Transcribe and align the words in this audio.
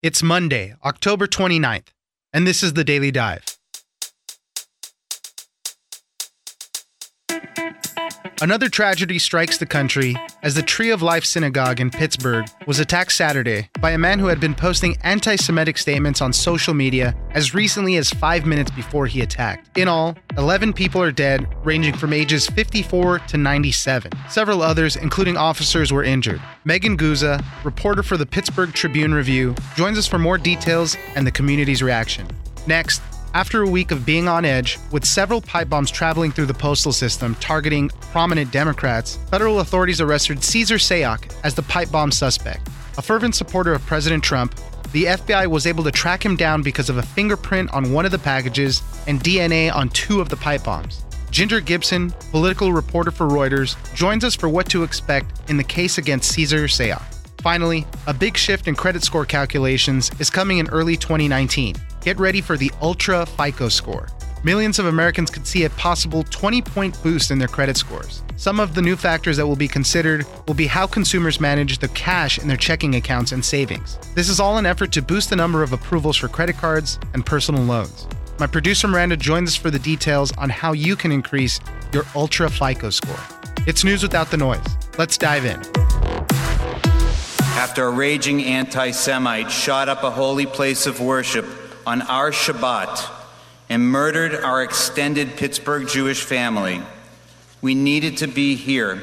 It's 0.00 0.22
Monday, 0.22 0.76
October 0.84 1.26
29th, 1.26 1.88
and 2.32 2.46
this 2.46 2.62
is 2.62 2.74
the 2.74 2.84
Daily 2.84 3.10
Dive. 3.10 3.57
Another 8.40 8.68
tragedy 8.68 9.18
strikes 9.18 9.58
the 9.58 9.66
country 9.66 10.14
as 10.44 10.54
the 10.54 10.62
Tree 10.62 10.90
of 10.90 11.02
Life 11.02 11.24
Synagogue 11.24 11.80
in 11.80 11.90
Pittsburgh 11.90 12.46
was 12.68 12.78
attacked 12.78 13.10
Saturday 13.10 13.68
by 13.80 13.90
a 13.90 13.98
man 13.98 14.20
who 14.20 14.28
had 14.28 14.38
been 14.38 14.54
posting 14.54 14.96
anti 15.02 15.34
Semitic 15.34 15.76
statements 15.76 16.20
on 16.20 16.32
social 16.32 16.72
media 16.72 17.16
as 17.32 17.52
recently 17.52 17.96
as 17.96 18.10
five 18.10 18.46
minutes 18.46 18.70
before 18.70 19.06
he 19.06 19.22
attacked. 19.22 19.76
In 19.76 19.88
all, 19.88 20.16
11 20.36 20.72
people 20.72 21.02
are 21.02 21.10
dead, 21.10 21.48
ranging 21.64 21.96
from 21.96 22.12
ages 22.12 22.46
54 22.46 23.18
to 23.18 23.36
97. 23.36 24.12
Several 24.28 24.62
others, 24.62 24.94
including 24.94 25.36
officers, 25.36 25.92
were 25.92 26.04
injured. 26.04 26.40
Megan 26.64 26.96
Guza, 26.96 27.44
reporter 27.64 28.04
for 28.04 28.16
the 28.16 28.26
Pittsburgh 28.26 28.72
Tribune 28.72 29.12
Review, 29.12 29.56
joins 29.74 29.98
us 29.98 30.06
for 30.06 30.18
more 30.18 30.38
details 30.38 30.96
and 31.16 31.26
the 31.26 31.32
community's 31.32 31.82
reaction. 31.82 32.28
Next, 32.68 33.02
after 33.34 33.62
a 33.62 33.68
week 33.68 33.90
of 33.90 34.06
being 34.06 34.28
on 34.28 34.44
edge, 34.44 34.78
with 34.90 35.04
several 35.04 35.40
pipe 35.40 35.68
bombs 35.68 35.90
traveling 35.90 36.32
through 36.32 36.46
the 36.46 36.54
postal 36.54 36.92
system 36.92 37.34
targeting 37.36 37.88
prominent 38.12 38.50
Democrats, 38.50 39.16
federal 39.30 39.60
authorities 39.60 40.00
arrested 40.00 40.42
Cesar 40.42 40.76
Sayoc 40.76 41.32
as 41.44 41.54
the 41.54 41.62
pipe 41.62 41.90
bomb 41.90 42.10
suspect. 42.10 42.68
A 42.96 43.02
fervent 43.02 43.34
supporter 43.34 43.72
of 43.72 43.84
President 43.86 44.24
Trump, 44.24 44.54
the 44.92 45.04
FBI 45.04 45.46
was 45.46 45.66
able 45.66 45.84
to 45.84 45.90
track 45.90 46.24
him 46.24 46.34
down 46.34 46.62
because 46.62 46.88
of 46.88 46.96
a 46.96 47.02
fingerprint 47.02 47.72
on 47.72 47.92
one 47.92 48.06
of 48.06 48.10
the 48.10 48.18
packages 48.18 48.82
and 49.06 49.20
DNA 49.20 49.72
on 49.74 49.90
two 49.90 50.20
of 50.20 50.30
the 50.30 50.36
pipe 50.36 50.64
bombs. 50.64 51.04
Ginger 51.30 51.60
Gibson, 51.60 52.10
political 52.30 52.72
reporter 52.72 53.10
for 53.10 53.28
Reuters, 53.28 53.76
joins 53.94 54.24
us 54.24 54.34
for 54.34 54.48
what 54.48 54.68
to 54.70 54.82
expect 54.82 55.50
in 55.50 55.58
the 55.58 55.64
case 55.64 55.98
against 55.98 56.32
Cesar 56.32 56.64
Sayoc. 56.64 57.02
Finally, 57.42 57.86
a 58.06 58.14
big 58.14 58.36
shift 58.36 58.66
in 58.66 58.74
credit 58.74 59.04
score 59.04 59.24
calculations 59.24 60.10
is 60.18 60.30
coming 60.30 60.58
in 60.58 60.68
early 60.70 60.96
2019. 60.96 61.76
Get 62.00 62.18
ready 62.20 62.40
for 62.40 62.56
the 62.56 62.70
Ultra 62.80 63.26
FICO 63.26 63.68
score. 63.68 64.08
Millions 64.44 64.78
of 64.78 64.86
Americans 64.86 65.30
could 65.30 65.46
see 65.46 65.64
a 65.64 65.70
possible 65.70 66.22
20 66.22 66.62
point 66.62 67.02
boost 67.02 67.32
in 67.32 67.38
their 67.38 67.48
credit 67.48 67.76
scores. 67.76 68.22
Some 68.36 68.60
of 68.60 68.74
the 68.74 68.82
new 68.82 68.94
factors 68.94 69.36
that 69.36 69.46
will 69.46 69.56
be 69.56 69.66
considered 69.66 70.24
will 70.46 70.54
be 70.54 70.68
how 70.68 70.86
consumers 70.86 71.40
manage 71.40 71.78
the 71.78 71.88
cash 71.88 72.38
in 72.38 72.46
their 72.46 72.56
checking 72.56 72.94
accounts 72.94 73.32
and 73.32 73.44
savings. 73.44 73.98
This 74.14 74.28
is 74.28 74.38
all 74.38 74.58
an 74.58 74.66
effort 74.66 74.92
to 74.92 75.02
boost 75.02 75.28
the 75.30 75.36
number 75.36 75.64
of 75.64 75.72
approvals 75.72 76.16
for 76.16 76.28
credit 76.28 76.56
cards 76.56 77.00
and 77.14 77.26
personal 77.26 77.64
loans. 77.64 78.06
My 78.38 78.46
producer 78.46 78.86
Miranda 78.86 79.16
joins 79.16 79.50
us 79.50 79.56
for 79.56 79.72
the 79.72 79.80
details 79.80 80.30
on 80.38 80.50
how 80.50 80.72
you 80.72 80.94
can 80.94 81.10
increase 81.10 81.58
your 81.92 82.04
Ultra 82.14 82.48
FICO 82.48 82.90
score. 82.90 83.20
It's 83.66 83.82
news 83.82 84.04
without 84.04 84.30
the 84.30 84.36
noise. 84.36 84.64
Let's 84.96 85.18
dive 85.18 85.44
in 85.44 85.60
after 87.58 87.86
a 87.86 87.90
raging 87.90 88.44
anti 88.44 88.92
Semite 88.92 89.50
shot 89.50 89.88
up 89.88 90.04
a 90.04 90.10
holy 90.10 90.46
place 90.46 90.86
of 90.86 91.00
worship 91.00 91.44
on 91.88 92.02
our 92.02 92.30
Shabbat 92.30 93.10
and 93.70 93.82
murdered 93.90 94.34
our 94.34 94.62
extended 94.62 95.38
Pittsburgh 95.38 95.88
Jewish 95.88 96.22
family, 96.22 96.82
we 97.62 97.74
needed 97.74 98.18
to 98.18 98.26
be 98.26 98.56
here 98.56 99.02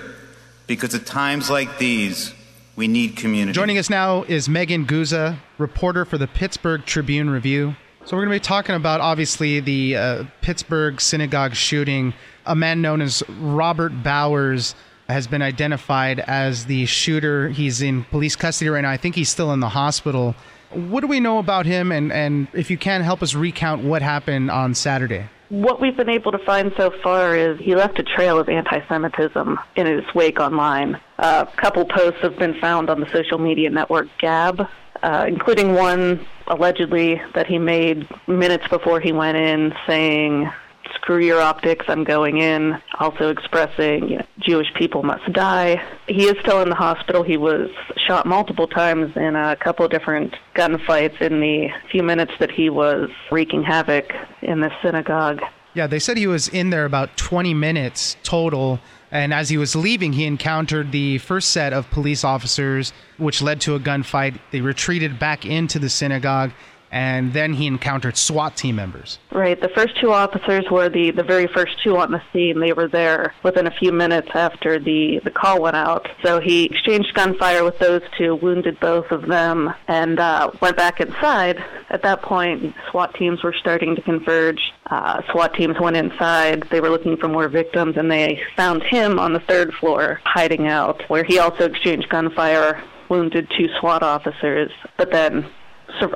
because 0.68 0.94
at 0.94 1.04
times 1.08 1.50
like 1.50 1.80
these, 1.80 2.32
we 2.76 2.88
need 2.88 3.18
community. 3.18 3.56
Joining 3.56 3.80
us 3.80 3.90
now 3.90 4.22
is 4.22 4.48
Megan 4.48 4.86
Guza, 4.86 5.40
reporter 5.58 6.06
for 6.06 6.20
the 6.20 6.28
Pittsburgh 6.28 6.86
Tribune 6.86 7.28
Review. 7.28 7.76
So, 8.06 8.16
we're 8.16 8.28
going 8.28 8.38
to 8.38 8.44
be 8.44 8.48
talking 8.48 8.76
about 8.76 9.02
obviously 9.02 9.62
the 9.62 9.98
uh, 9.98 10.24
Pittsburgh 10.42 11.02
synagogue 11.02 11.56
shooting. 11.56 12.14
A 12.46 12.56
man 12.56 12.84
known 12.84 13.02
as 13.02 13.24
Robert 13.40 14.04
Bowers 14.04 14.76
has 15.10 15.26
been 15.26 15.42
identified 15.42 16.20
as 16.20 16.66
the 16.66 16.86
shooter. 16.86 17.50
He's 17.50 17.82
in 17.82 18.04
police 18.04 18.36
custody 18.36 18.70
right 18.70 18.82
now. 18.82 18.92
I 18.92 18.98
think 18.98 19.16
he's 19.16 19.30
still 19.30 19.52
in 19.54 19.60
the 19.60 19.70
hospital. 19.70 20.36
What 20.72 21.02
do 21.02 21.08
we 21.08 21.20
know 21.20 21.40
about 21.40 21.66
him? 21.66 21.92
And, 21.92 22.12
and 22.12 22.48
if 22.54 22.70
you 22.70 22.78
can, 22.78 23.02
help 23.02 23.22
us 23.22 23.34
recount 23.34 23.84
what 23.84 24.02
happened 24.02 24.52
on 24.52 24.74
Saturday. 24.74 25.30
What 25.50 25.80
we've 25.80 25.96
been 25.96 26.10
able 26.10 26.32
to 26.32 26.40
find 26.40 26.74
so 26.76 26.92
far 27.04 27.36
is 27.36 27.60
he 27.60 27.76
left 27.76 28.00
a 28.00 28.04
trail 28.04 28.40
of 28.40 28.50
anti 28.50 28.86
Semitism 28.88 29.60
in 29.76 29.86
his 29.86 30.04
wake 30.16 30.40
online. 30.40 31.00
a 31.20 31.48
couple 31.56 31.86
posts 31.86 32.20
have 32.22 32.38
been 32.38 32.60
found 32.60 32.90
on 32.90 33.00
the 33.00 33.10
social 33.12 33.38
media 33.38 33.70
network 33.70 34.08
Gab, 34.20 34.68
uh, 35.04 35.26
including 35.28 35.74
one 35.74 36.26
allegedly 36.48 37.22
that 37.36 37.46
he 37.46 37.60
made 37.60 38.08
minutes 38.28 38.68
before 38.68 39.00
he 39.00 39.12
went 39.12 39.38
in 39.38 39.74
saying, 39.86 40.52
screw 41.06 41.24
your 41.24 41.40
optics, 41.40 41.86
I'm 41.88 42.04
going 42.04 42.40
in, 42.40 42.82
also 43.00 43.30
expressing 43.30 44.10
you 44.10 44.18
know, 44.18 44.26
Jewish 44.40 44.74
people 44.74 45.04
must 45.04 45.32
die. 45.34 45.80
He 46.08 46.26
is 46.26 46.36
still 46.42 46.64
in 46.64 46.70
the 46.70 46.76
hospital. 46.76 47.22
He 47.22 47.38
was 47.38 47.70
shot 47.96 48.26
multiple 48.26 48.68
times 48.68 49.16
in 49.16 49.36
a 49.36 49.56
couple 49.56 49.86
of 49.86 49.92
different 49.92 50.36
gunfights 50.56 51.22
in 51.22 51.42
the 51.42 51.70
few 51.92 52.02
minutes 52.02 52.32
that 52.40 52.50
he 52.50 52.72
was 52.72 53.12
wreaking 53.32 53.62
havoc 53.62 54.12
in 54.42 54.62
the 54.62 54.72
synagogue. 54.82 55.42
Yeah, 55.76 55.86
they 55.86 56.00
said 56.00 56.18
he 56.18 56.26
was 56.26 56.48
in 56.48 56.72
there 56.72 56.86
about 56.86 57.16
20 57.18 57.54
minutes 57.54 58.18
total. 58.24 58.80
And 59.12 59.32
as 59.32 59.50
he 59.50 59.58
was 59.58 59.76
leaving, 59.76 60.14
he 60.14 60.26
encountered 60.26 60.92
the 60.92 61.20
first 61.20 61.50
set 61.50 61.72
of 61.72 61.90
police 61.92 62.24
officers, 62.24 62.94
which 63.18 63.44
led 63.44 63.62
to 63.62 63.76
a 63.76 63.80
gunfight. 63.80 64.40
They 64.52 64.62
retreated 64.62 65.20
back 65.20 65.46
into 65.46 65.78
the 65.78 65.90
synagogue 65.90 66.52
and 66.96 67.34
then 67.34 67.52
he 67.52 67.68
encountered 67.68 68.16
SWAT 68.16 68.56
team 68.56 68.78
members. 68.78 69.20
Right. 69.34 69.60
The 69.60 69.68
first 69.68 70.00
two 70.00 70.14
officers 70.14 70.64
were 70.72 70.88
the, 70.88 71.12
the 71.12 71.24
very 71.24 71.46
first 71.46 71.74
two 71.84 71.98
on 71.98 72.10
the 72.10 72.22
scene. 72.32 72.62
They 72.62 72.72
were 72.72 72.88
there 72.88 73.36
within 73.44 73.68
a 73.68 73.72
few 73.72 73.92
minutes 73.92 74.30
after 74.34 74.80
the, 74.80 75.20
the 75.26 75.30
call 75.30 75.62
went 75.62 75.76
out. 75.76 76.08
So 76.24 76.40
he 76.40 76.64
exchanged 76.64 77.14
gunfire 77.14 77.66
with 77.66 77.78
those 77.80 78.02
two, 78.18 78.36
wounded 78.36 78.80
both 78.80 79.12
of 79.12 79.28
them, 79.28 79.74
and 79.90 80.22
uh, 80.22 80.52
went 80.62 80.78
back 80.78 81.02
inside. 81.02 81.62
At 81.90 82.02
that 82.04 82.22
point, 82.22 82.74
SWAT 82.92 83.14
teams 83.16 83.44
were 83.44 83.54
starting 83.60 83.98
to 83.98 84.02
converge. 84.02 84.72
Uh, 84.86 85.22
SWAT 85.34 85.54
teams 85.54 85.78
went 85.78 85.98
inside. 85.98 86.66
They 86.72 86.80
were 86.80 86.90
looking 86.90 87.18
for 87.18 87.28
more 87.28 87.50
victims, 87.50 87.98
and 87.98 88.10
they 88.10 88.42
found 88.56 88.84
him 88.84 89.20
on 89.20 89.34
the 89.34 89.42
third 89.42 89.74
floor, 89.74 90.22
hiding 90.24 90.68
out, 90.68 91.04
where 91.10 91.26
he 91.26 91.40
also 91.40 91.66
exchanged 91.66 92.08
gunfire 92.08 92.82
wounded 93.10 93.52
two 93.58 93.68
SWAT 93.80 94.02
officers, 94.02 94.72
but 94.98 95.12
then 95.12 95.46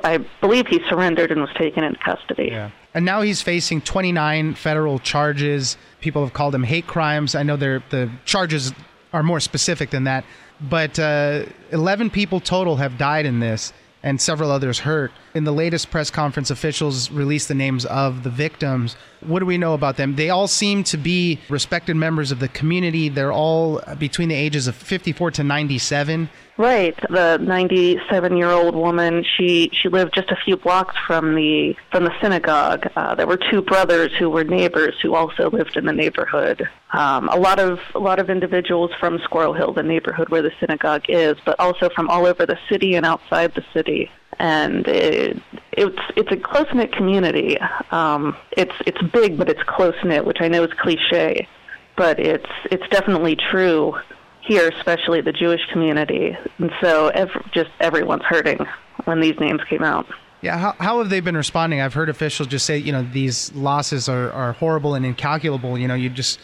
I 0.04 0.18
believe 0.40 0.66
he 0.66 0.80
surrendered 0.88 1.30
and 1.30 1.40
was 1.40 1.50
taken 1.56 1.84
into 1.84 1.98
custody. 2.00 2.48
Yeah. 2.50 2.70
And 2.94 3.04
now 3.04 3.20
he's 3.22 3.40
facing 3.40 3.82
29 3.82 4.54
federal 4.54 4.98
charges. 4.98 5.76
People 6.00 6.24
have 6.24 6.32
called 6.32 6.54
them 6.54 6.64
hate 6.64 6.86
crimes. 6.86 7.34
I 7.34 7.42
know 7.42 7.56
the 7.56 8.10
charges 8.24 8.72
are 9.12 9.22
more 9.22 9.40
specific 9.40 9.90
than 9.90 10.04
that, 10.04 10.24
but 10.60 10.98
uh, 10.98 11.44
11 11.70 12.10
people 12.10 12.40
total 12.40 12.76
have 12.76 12.98
died 12.98 13.26
in 13.26 13.40
this 13.40 13.72
and 14.02 14.20
several 14.20 14.50
others 14.50 14.78
hurt. 14.78 15.12
In 15.32 15.44
the 15.44 15.52
latest 15.52 15.90
press 15.90 16.10
conference, 16.10 16.50
officials 16.50 17.10
released 17.12 17.46
the 17.46 17.54
names 17.54 17.84
of 17.86 18.24
the 18.24 18.30
victims. 18.30 18.96
What 19.20 19.38
do 19.38 19.46
we 19.46 19.58
know 19.58 19.74
about 19.74 19.96
them? 19.96 20.16
They 20.16 20.28
all 20.28 20.48
seem 20.48 20.82
to 20.84 20.96
be 20.96 21.38
respected 21.48 21.94
members 21.94 22.32
of 22.32 22.40
the 22.40 22.48
community. 22.48 23.08
They're 23.08 23.32
all 23.32 23.80
between 23.98 24.28
the 24.28 24.34
ages 24.34 24.66
of 24.66 24.74
54 24.74 25.30
to 25.32 25.44
97. 25.44 26.28
Right. 26.56 26.96
The 27.02 27.38
97-year-old 27.40 28.74
woman, 28.74 29.24
she 29.36 29.70
she 29.72 29.88
lived 29.88 30.14
just 30.14 30.30
a 30.30 30.36
few 30.44 30.56
blocks 30.56 30.96
from 31.06 31.36
the 31.36 31.76
from 31.92 32.04
the 32.04 32.12
synagogue. 32.20 32.88
Uh, 32.96 33.14
there 33.14 33.28
were 33.28 33.38
two 33.50 33.62
brothers 33.62 34.10
who 34.18 34.28
were 34.28 34.42
neighbors 34.42 34.96
who 35.00 35.14
also 35.14 35.48
lived 35.48 35.76
in 35.76 35.86
the 35.86 35.92
neighborhood. 35.92 36.68
Um, 36.92 37.28
a 37.28 37.38
lot 37.38 37.60
of 37.60 37.78
a 37.94 38.00
lot 38.00 38.18
of 38.18 38.30
individuals 38.30 38.90
from 38.98 39.20
Squirrel 39.20 39.54
Hill, 39.54 39.72
the 39.72 39.84
neighborhood 39.84 40.28
where 40.28 40.42
the 40.42 40.52
synagogue 40.58 41.04
is, 41.08 41.36
but 41.46 41.58
also 41.60 41.88
from 41.88 42.10
all 42.10 42.26
over 42.26 42.44
the 42.44 42.58
city 42.68 42.96
and 42.96 43.06
outside 43.06 43.54
the 43.54 43.64
city 43.72 44.10
and 44.40 44.88
it, 44.88 45.36
it's 45.72 45.98
it's 46.16 46.32
a 46.32 46.36
close 46.36 46.66
knit 46.74 46.92
community. 46.92 47.58
Um, 47.90 48.34
it's 48.56 48.74
it's 48.86 49.00
big, 49.12 49.36
but 49.36 49.48
it's 49.48 49.62
close 49.64 49.94
knit, 50.02 50.24
which 50.24 50.38
I 50.40 50.48
know 50.48 50.64
is 50.64 50.72
cliche, 50.80 51.46
but 51.96 52.18
it's 52.18 52.50
it's 52.70 52.88
definitely 52.88 53.36
true 53.36 53.94
here, 54.40 54.68
especially 54.68 55.20
the 55.20 55.32
Jewish 55.32 55.60
community. 55.70 56.36
And 56.58 56.70
so, 56.80 57.08
ev- 57.08 57.50
just 57.52 57.70
everyone's 57.80 58.24
hurting 58.24 58.66
when 59.04 59.20
these 59.20 59.38
names 59.38 59.60
came 59.68 59.84
out. 59.84 60.06
Yeah, 60.40 60.56
how, 60.56 60.74
how 60.80 60.98
have 61.00 61.10
they 61.10 61.20
been 61.20 61.36
responding? 61.36 61.82
I've 61.82 61.92
heard 61.92 62.08
officials 62.08 62.48
just 62.48 62.64
say, 62.64 62.78
you 62.78 62.92
know, 62.92 63.02
these 63.02 63.52
losses 63.52 64.08
are, 64.08 64.32
are 64.32 64.54
horrible 64.54 64.94
and 64.94 65.04
incalculable. 65.04 65.78
You 65.78 65.86
know, 65.86 65.94
you 65.94 66.08
just 66.08 66.40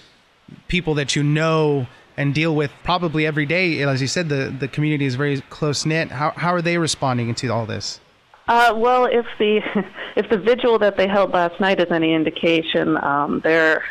people 0.69 0.95
that 0.95 1.17
you 1.17 1.23
know 1.23 1.87
and 2.17 2.35
deal 2.35 2.55
with 2.55 2.71
probably 2.83 3.27
every 3.27 3.47
day. 3.47 3.83
As 3.83 4.01
you 4.01 4.09
said, 4.09 4.29
the, 4.29 4.55
the 4.59 4.69
community 4.69 5.05
is 5.05 5.15
very 5.15 5.41
close 5.43 5.85
knit. 5.85 6.11
How, 6.11 6.31
how 6.31 6.55
are 6.55 6.63
they 6.63 6.79
responding 6.79 7.35
to 7.37 7.49
all 7.49 7.67
this? 7.67 8.01
Uh, 8.49 8.73
well, 8.77 9.07
if 9.07 9.27
the 9.39 9.61
if 10.17 10.29
the 10.31 10.39
vigil 10.39 10.79
that 10.79 10.97
they 10.97 11.09
held 11.09 11.33
last 11.33 11.61
night 11.61 11.81
is 11.81 11.91
any 11.91 12.15
indication, 12.15 12.97
um, 13.03 13.41
they're 13.43 13.85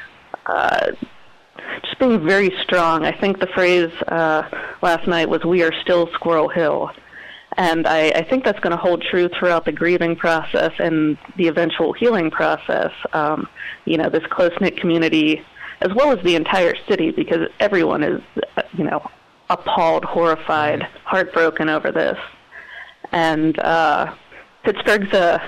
uh, 0.46 0.92
just 1.84 2.00
being 2.00 2.26
very 2.26 2.52
strong. 2.62 3.06
I 3.06 3.12
think 3.12 3.40
the 3.40 3.48
phrase 3.48 3.92
uh, 4.08 4.44
last 4.82 5.08
night 5.08 5.30
was 5.30 5.44
"We 5.44 5.64
are 5.64 5.74
still 5.82 6.10
Squirrel 6.14 6.48
Hill," 6.48 6.90
and 7.58 7.86
I, 7.86 8.10
I 8.12 8.24
think 8.24 8.46
that's 8.46 8.60
going 8.62 8.72
to 8.72 8.78
hold 8.78 9.04
true 9.04 9.30
throughout 9.38 9.66
the 9.66 9.74
grieving 9.74 10.16
process 10.16 10.72
and 10.80 11.18
the 11.36 11.48
eventual 11.50 11.92
healing 11.92 12.32
process. 12.32 12.92
Um, 13.12 13.50
you 13.84 13.98
know, 13.98 14.10
this 14.10 14.24
close 14.30 14.54
knit 14.62 14.78
community 14.78 15.44
as 15.82 15.94
well 15.94 16.12
as 16.18 16.24
the 16.24 16.36
entire 16.36 16.76
city, 16.88 17.12
because 17.12 17.48
everyone 17.60 18.04
is, 18.04 18.22
you 18.78 18.84
know, 18.84 19.06
appalled, 19.50 20.04
horrified, 20.06 20.84
heartbroken 21.04 21.70
over 21.70 21.92
this. 21.92 22.18
And 23.12 23.60
uh, 23.60 24.14
Pittsburgh's 24.64 25.14
uh, 25.14 25.40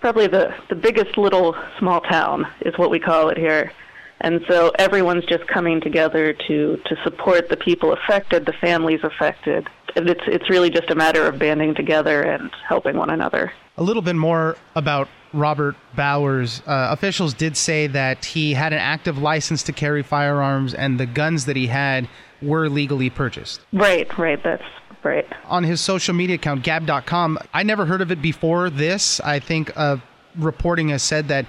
probably 0.00 0.26
the, 0.26 0.54
the 0.68 0.74
biggest 0.74 1.16
little 1.16 1.56
small 1.78 2.00
town, 2.00 2.46
is 2.62 2.76
what 2.76 2.90
we 2.90 3.00
call 3.00 3.30
it 3.30 3.38
here. 3.38 3.72
And 4.20 4.44
so 4.48 4.72
everyone's 4.78 5.24
just 5.26 5.46
coming 5.46 5.80
together 5.80 6.32
to, 6.32 6.76
to 6.76 6.96
support 7.04 7.48
the 7.48 7.56
people 7.56 7.92
affected, 7.92 8.46
the 8.46 8.52
families 8.52 9.00
affected. 9.04 9.68
And 9.96 10.08
it's, 10.08 10.24
it's 10.26 10.50
really 10.50 10.70
just 10.70 10.90
a 10.90 10.94
matter 10.94 11.26
of 11.26 11.38
banding 11.38 11.74
together 11.74 12.22
and 12.22 12.50
helping 12.68 12.96
one 12.96 13.10
another. 13.10 13.52
A 13.76 13.82
little 13.82 14.02
bit 14.02 14.16
more 14.16 14.56
about 14.74 15.08
Robert 15.32 15.76
Bowers. 15.94 16.62
Uh, 16.66 16.88
officials 16.90 17.34
did 17.34 17.56
say 17.56 17.86
that 17.88 18.24
he 18.24 18.54
had 18.54 18.72
an 18.72 18.78
active 18.78 19.18
license 19.18 19.62
to 19.64 19.72
carry 19.72 20.02
firearms 20.02 20.74
and 20.74 20.98
the 20.98 21.06
guns 21.06 21.44
that 21.46 21.56
he 21.56 21.66
had 21.66 22.08
were 22.40 22.68
legally 22.68 23.10
purchased. 23.10 23.60
Right, 23.72 24.16
right. 24.18 24.42
That's 24.42 24.62
right. 25.02 25.26
On 25.46 25.64
his 25.64 25.80
social 25.80 26.14
media 26.14 26.36
account, 26.36 26.62
gab.com, 26.62 27.38
I 27.52 27.62
never 27.62 27.84
heard 27.84 28.00
of 28.00 28.10
it 28.10 28.22
before 28.22 28.70
this. 28.70 29.20
I 29.20 29.38
think 29.38 29.72
uh, 29.76 29.96
reporting 30.36 30.88
has 30.90 31.02
said 31.02 31.28
that 31.28 31.46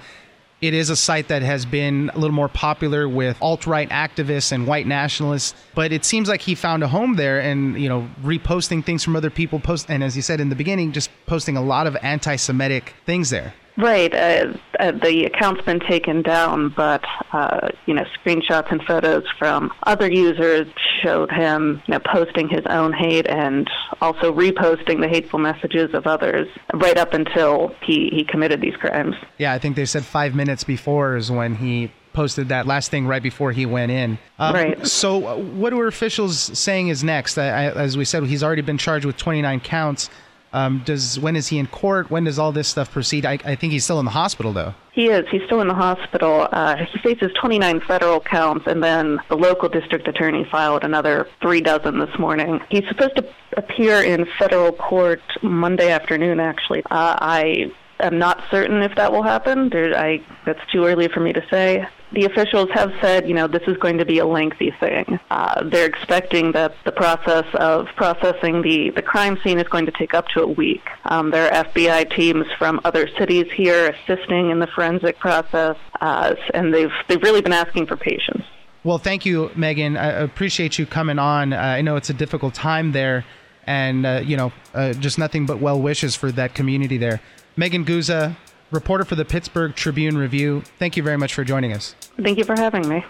it 0.60 0.74
is 0.74 0.90
a 0.90 0.96
site 0.96 1.28
that 1.28 1.40
has 1.40 1.64
been 1.64 2.10
a 2.12 2.18
little 2.18 2.34
more 2.34 2.48
popular 2.48 3.08
with 3.08 3.40
alt-right 3.40 3.88
activists 3.88 4.52
and 4.52 4.66
white 4.66 4.86
nationalists, 4.86 5.54
but 5.74 5.90
it 5.90 6.04
seems 6.04 6.28
like 6.28 6.42
he 6.42 6.54
found 6.54 6.82
a 6.82 6.88
home 6.88 7.14
there 7.14 7.40
and, 7.40 7.80
you 7.80 7.88
know, 7.88 8.08
reposting 8.22 8.84
things 8.84 9.02
from 9.02 9.16
other 9.16 9.30
people 9.30 9.58
post 9.58 9.88
and 9.88 10.04
as 10.04 10.16
you 10.16 10.22
said 10.22 10.38
in 10.38 10.50
the 10.50 10.56
beginning, 10.56 10.92
just 10.92 11.10
posting 11.26 11.56
a 11.56 11.62
lot 11.62 11.86
of 11.86 11.96
anti-Semitic 12.02 12.94
things 13.06 13.30
there. 13.30 13.54
Right. 13.80 14.14
Uh, 14.14 14.54
uh, 14.78 14.92
the 14.92 15.24
account's 15.24 15.62
been 15.62 15.80
taken 15.80 16.22
down, 16.22 16.70
but 16.76 17.04
uh, 17.32 17.68
you 17.86 17.94
know, 17.94 18.04
screenshots 18.18 18.70
and 18.70 18.82
photos 18.82 19.24
from 19.38 19.72
other 19.84 20.10
users 20.10 20.66
showed 21.02 21.30
him, 21.30 21.82
you 21.86 21.94
know, 21.94 22.00
posting 22.00 22.48
his 22.48 22.64
own 22.66 22.92
hate 22.92 23.26
and 23.28 23.68
also 24.00 24.32
reposting 24.32 25.00
the 25.00 25.08
hateful 25.08 25.38
messages 25.38 25.94
of 25.94 26.06
others 26.06 26.48
right 26.74 26.98
up 26.98 27.14
until 27.14 27.74
he 27.82 28.10
he 28.12 28.24
committed 28.24 28.60
these 28.60 28.76
crimes. 28.76 29.14
Yeah, 29.38 29.52
I 29.52 29.58
think 29.58 29.76
they 29.76 29.86
said 29.86 30.04
five 30.04 30.34
minutes 30.34 30.64
before 30.64 31.16
is 31.16 31.30
when 31.30 31.54
he 31.54 31.90
posted 32.12 32.48
that 32.48 32.66
last 32.66 32.90
thing 32.90 33.06
right 33.06 33.22
before 33.22 33.52
he 33.52 33.66
went 33.66 33.92
in. 33.92 34.18
Um, 34.38 34.54
right. 34.54 34.86
So, 34.86 35.26
uh, 35.26 35.36
what 35.36 35.72
are 35.72 35.86
officials 35.86 36.38
saying 36.58 36.88
is 36.88 37.04
next? 37.04 37.38
as 37.38 37.96
we 37.96 38.04
said, 38.04 38.24
he's 38.24 38.42
already 38.42 38.62
been 38.62 38.78
charged 38.78 39.04
with 39.04 39.16
29 39.16 39.60
counts. 39.60 40.10
Um, 40.52 40.82
does 40.84 41.18
when 41.18 41.36
is 41.36 41.48
he 41.48 41.58
in 41.58 41.66
court? 41.66 42.10
When 42.10 42.24
does 42.24 42.38
all 42.38 42.52
this 42.52 42.68
stuff 42.68 42.90
proceed? 42.90 43.24
I, 43.24 43.38
I 43.44 43.54
think 43.54 43.72
he's 43.72 43.84
still 43.84 43.98
in 44.00 44.04
the 44.04 44.10
hospital, 44.10 44.52
though. 44.52 44.74
He 44.92 45.06
is. 45.06 45.26
He's 45.30 45.42
still 45.46 45.60
in 45.60 45.68
the 45.68 45.74
hospital. 45.74 46.48
Uh, 46.50 46.76
he 46.76 46.98
faces 46.98 47.30
29 47.40 47.80
federal 47.80 48.20
counts, 48.20 48.66
and 48.66 48.82
then 48.82 49.20
the 49.28 49.36
local 49.36 49.68
district 49.68 50.08
attorney 50.08 50.44
filed 50.50 50.82
another 50.82 51.28
three 51.40 51.60
dozen 51.60 52.00
this 52.00 52.18
morning. 52.18 52.60
He's 52.68 52.86
supposed 52.88 53.16
to 53.16 53.28
appear 53.56 54.02
in 54.02 54.26
federal 54.38 54.72
court 54.72 55.22
Monday 55.42 55.90
afternoon. 55.90 56.40
Actually, 56.40 56.82
uh, 56.90 57.16
I 57.20 57.70
am 58.00 58.18
not 58.18 58.42
certain 58.50 58.82
if 58.82 58.96
that 58.96 59.12
will 59.12 59.22
happen. 59.22 59.68
There, 59.70 59.96
I 59.96 60.20
that's 60.46 60.60
too 60.72 60.84
early 60.84 61.06
for 61.08 61.20
me 61.20 61.32
to 61.32 61.42
say 61.48 61.86
the 62.12 62.24
officials 62.24 62.68
have 62.72 62.92
said, 63.00 63.28
you 63.28 63.34
know, 63.34 63.46
this 63.46 63.62
is 63.66 63.76
going 63.76 63.98
to 63.98 64.04
be 64.04 64.18
a 64.18 64.26
lengthy 64.26 64.72
thing. 64.80 65.18
Uh, 65.30 65.62
they're 65.64 65.86
expecting 65.86 66.52
that 66.52 66.74
the 66.84 66.92
process 66.92 67.44
of 67.54 67.86
processing 67.96 68.62
the, 68.62 68.90
the 68.90 69.02
crime 69.02 69.38
scene 69.42 69.58
is 69.58 69.68
going 69.68 69.86
to 69.86 69.92
take 69.92 70.14
up 70.14 70.26
to 70.28 70.42
a 70.42 70.46
week. 70.46 70.82
Um, 71.04 71.30
there 71.30 71.52
are 71.52 71.64
FBI 71.64 72.14
teams 72.14 72.46
from 72.58 72.80
other 72.84 73.08
cities 73.18 73.46
here 73.52 73.90
assisting 73.90 74.50
in 74.50 74.58
the 74.58 74.66
forensic 74.66 75.18
process, 75.18 75.76
uh, 76.00 76.34
and 76.54 76.74
they've 76.74 76.92
they've 77.08 77.22
really 77.22 77.40
been 77.40 77.52
asking 77.52 77.86
for 77.86 77.96
patience. 77.96 78.44
Well, 78.82 78.98
thank 78.98 79.26
you, 79.26 79.50
Megan. 79.54 79.96
I 79.96 80.06
appreciate 80.06 80.78
you 80.78 80.86
coming 80.86 81.18
on. 81.18 81.52
Uh, 81.52 81.58
I 81.58 81.82
know 81.82 81.96
it's 81.96 82.10
a 82.10 82.14
difficult 82.14 82.54
time 82.54 82.92
there, 82.92 83.24
and 83.66 84.06
uh, 84.06 84.22
you 84.24 84.36
know, 84.36 84.52
uh, 84.74 84.94
just 84.94 85.18
nothing 85.18 85.46
but 85.46 85.60
well 85.60 85.80
wishes 85.80 86.16
for 86.16 86.32
that 86.32 86.54
community 86.54 86.96
there. 86.96 87.20
Megan 87.56 87.84
Guza, 87.84 88.36
reporter 88.70 89.04
for 89.04 89.14
the 89.14 89.24
Pittsburgh 89.24 89.74
Tribune 89.74 90.16
Review. 90.16 90.62
Thank 90.78 90.96
you 90.96 91.02
very 91.02 91.16
much 91.16 91.34
for 91.34 91.44
joining 91.44 91.72
us. 91.72 91.94
Thank 92.22 92.38
you 92.38 92.44
for 92.44 92.54
having 92.56 92.88
me. 92.88 93.04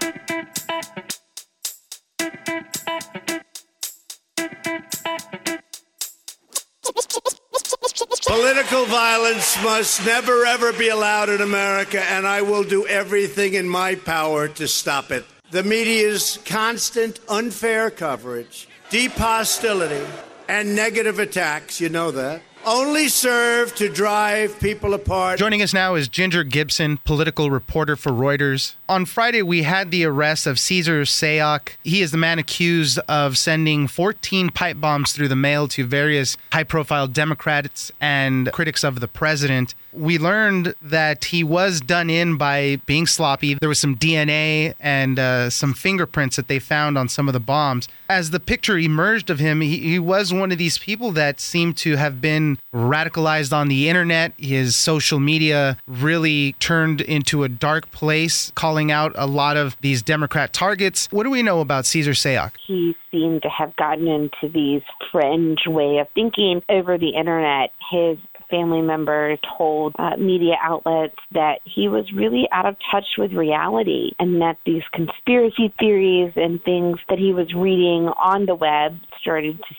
Political 8.27 8.85
violence 8.87 9.63
must 9.63 10.07
never, 10.07 10.45
ever 10.47 10.73
be 10.73 10.89
allowed 10.89 11.29
in 11.29 11.41
America, 11.41 12.01
and 12.01 12.27
I 12.27 12.43
will 12.43 12.63
do 12.63 12.87
everything 12.87 13.55
in 13.55 13.69
my 13.69 13.97
power 13.97 14.49
to 14.49 14.69
stop 14.69 15.11
it. 15.11 15.25
The 15.51 15.65
media's 15.65 16.39
constant 16.45 17.19
unfair 17.29 17.91
coverage, 17.91 18.69
deep 18.89 19.13
hostility, 19.13 20.07
and 20.49 20.77
negative 20.77 21.19
attacks, 21.19 21.81
you 21.81 21.89
know 21.89 22.13
that 22.13 22.43
only 22.67 23.09
serve 23.09 23.75
to 23.77 23.89
drive 23.89 24.59
people 24.61 24.95
apart. 24.95 25.39
Joining 25.39 25.63
us 25.63 25.73
now 25.73 25.95
is 25.95 26.09
Ginger 26.09 26.45
Gibson, 26.45 26.99
political 26.99 27.51
reporter 27.51 27.97
for 27.97 28.13
Reuters. 28.13 28.75
On 28.89 29.05
Friday, 29.05 29.43
we 29.43 29.63
had 29.63 29.91
the 29.91 30.05
arrest 30.05 30.47
of 30.47 30.59
Cesar 30.59 31.03
Sayoc. 31.03 31.77
He 31.83 32.03
is 32.03 32.11
the 32.11 32.19
man 32.19 32.39
accused 32.39 32.99
of 33.09 33.39
sending 33.39 33.87
14 33.87 34.51
pipe 34.51 34.81
bombs 34.81 35.13
through 35.13 35.29
the 35.29 35.37
mail 35.37 35.69
to 35.69 35.87
various 35.87 36.37
high 36.53 36.65
profile 36.65 37.07
Democrats 37.07 37.93
and 38.01 38.51
critics 38.53 38.85
of 38.85 39.01
the 39.01 39.09
president. 39.09 39.75
We 39.93 40.19
learned 40.19 40.75
that 40.83 41.27
he 41.27 41.43
was 41.43 41.81
done 41.81 42.11
in 42.11 42.37
by 42.37 42.81
being 42.87 43.07
sloppy. 43.07 43.55
There 43.55 43.69
was 43.69 43.79
some 43.79 43.97
DNA 43.97 44.75
and 44.81 45.19
uh, 45.19 45.51
some 45.51 45.75
fingerprints 45.75 46.37
that 46.37 46.49
they 46.49 46.59
found 46.59 46.99
on 46.99 47.09
some 47.09 47.29
of 47.29 47.33
the 47.33 47.41
bombs. 47.41 47.89
As 48.09 48.31
the 48.31 48.41
picture 48.41 48.77
emerged 48.77 49.31
of 49.31 49.39
him, 49.39 49.61
he, 49.61 49.79
he 49.79 49.99
was 49.99 50.33
one 50.33 50.53
of 50.53 50.59
these 50.59 50.79
people 50.79 51.13
that 51.13 51.41
seemed 51.41 51.77
to 51.79 51.97
have 51.97 52.21
been 52.21 52.50
radicalized 52.75 53.53
on 53.53 53.69
the 53.69 53.89
internet. 53.89 54.33
His 54.39 54.77
social 54.77 55.19
media 55.19 55.79
really 55.87 56.55
turned 56.55 57.01
into 57.01 57.45
a 57.45 57.49
dark 57.49 57.91
place, 57.91 58.53
calling 58.55 58.91
out 58.91 59.13
a 59.15 59.27
lot 59.27 59.57
of 59.57 59.77
these 59.81 60.03
Democrat 60.03 60.53
targets. 60.53 61.09
What 61.11 61.25
do 61.25 61.31
we 61.31 61.43
know 61.43 61.61
about 61.61 61.87
Cesar 61.87 62.13
Sayoc? 62.13 62.53
He 62.67 62.97
seemed 63.11 63.43
to 63.43 63.49
have 63.49 63.75
gotten 63.77 64.07
into 64.07 64.49
these 64.53 64.83
fringe 65.11 65.67
way 65.67 65.99
of 65.99 66.09
thinking 66.15 66.63
over 66.69 66.99
the 66.99 67.11
internet. 67.11 67.73
His 67.91 68.19
family 68.51 68.83
member 68.83 69.37
told 69.57 69.95
uh, 69.99 70.17
media 70.17 70.57
outlets 70.61 71.17
that 71.33 71.61
he 71.65 71.89
was 71.89 72.13
really 72.13 72.49
out 72.53 72.67
of 72.67 72.77
touch 72.91 73.07
with 73.17 73.33
reality 73.33 74.11
and 74.19 74.41
that 74.43 74.59
these 74.67 74.83
conspiracy 74.93 75.73
theories 75.79 76.33
and 76.37 76.63
things 76.65 76.99
that 77.09 77.19
he 77.19 77.33
was 77.33 77.55
reading 77.55 78.09
on 78.19 78.47
the 78.47 78.55
web 78.55 78.99
started 79.21 79.57
to 79.57 79.75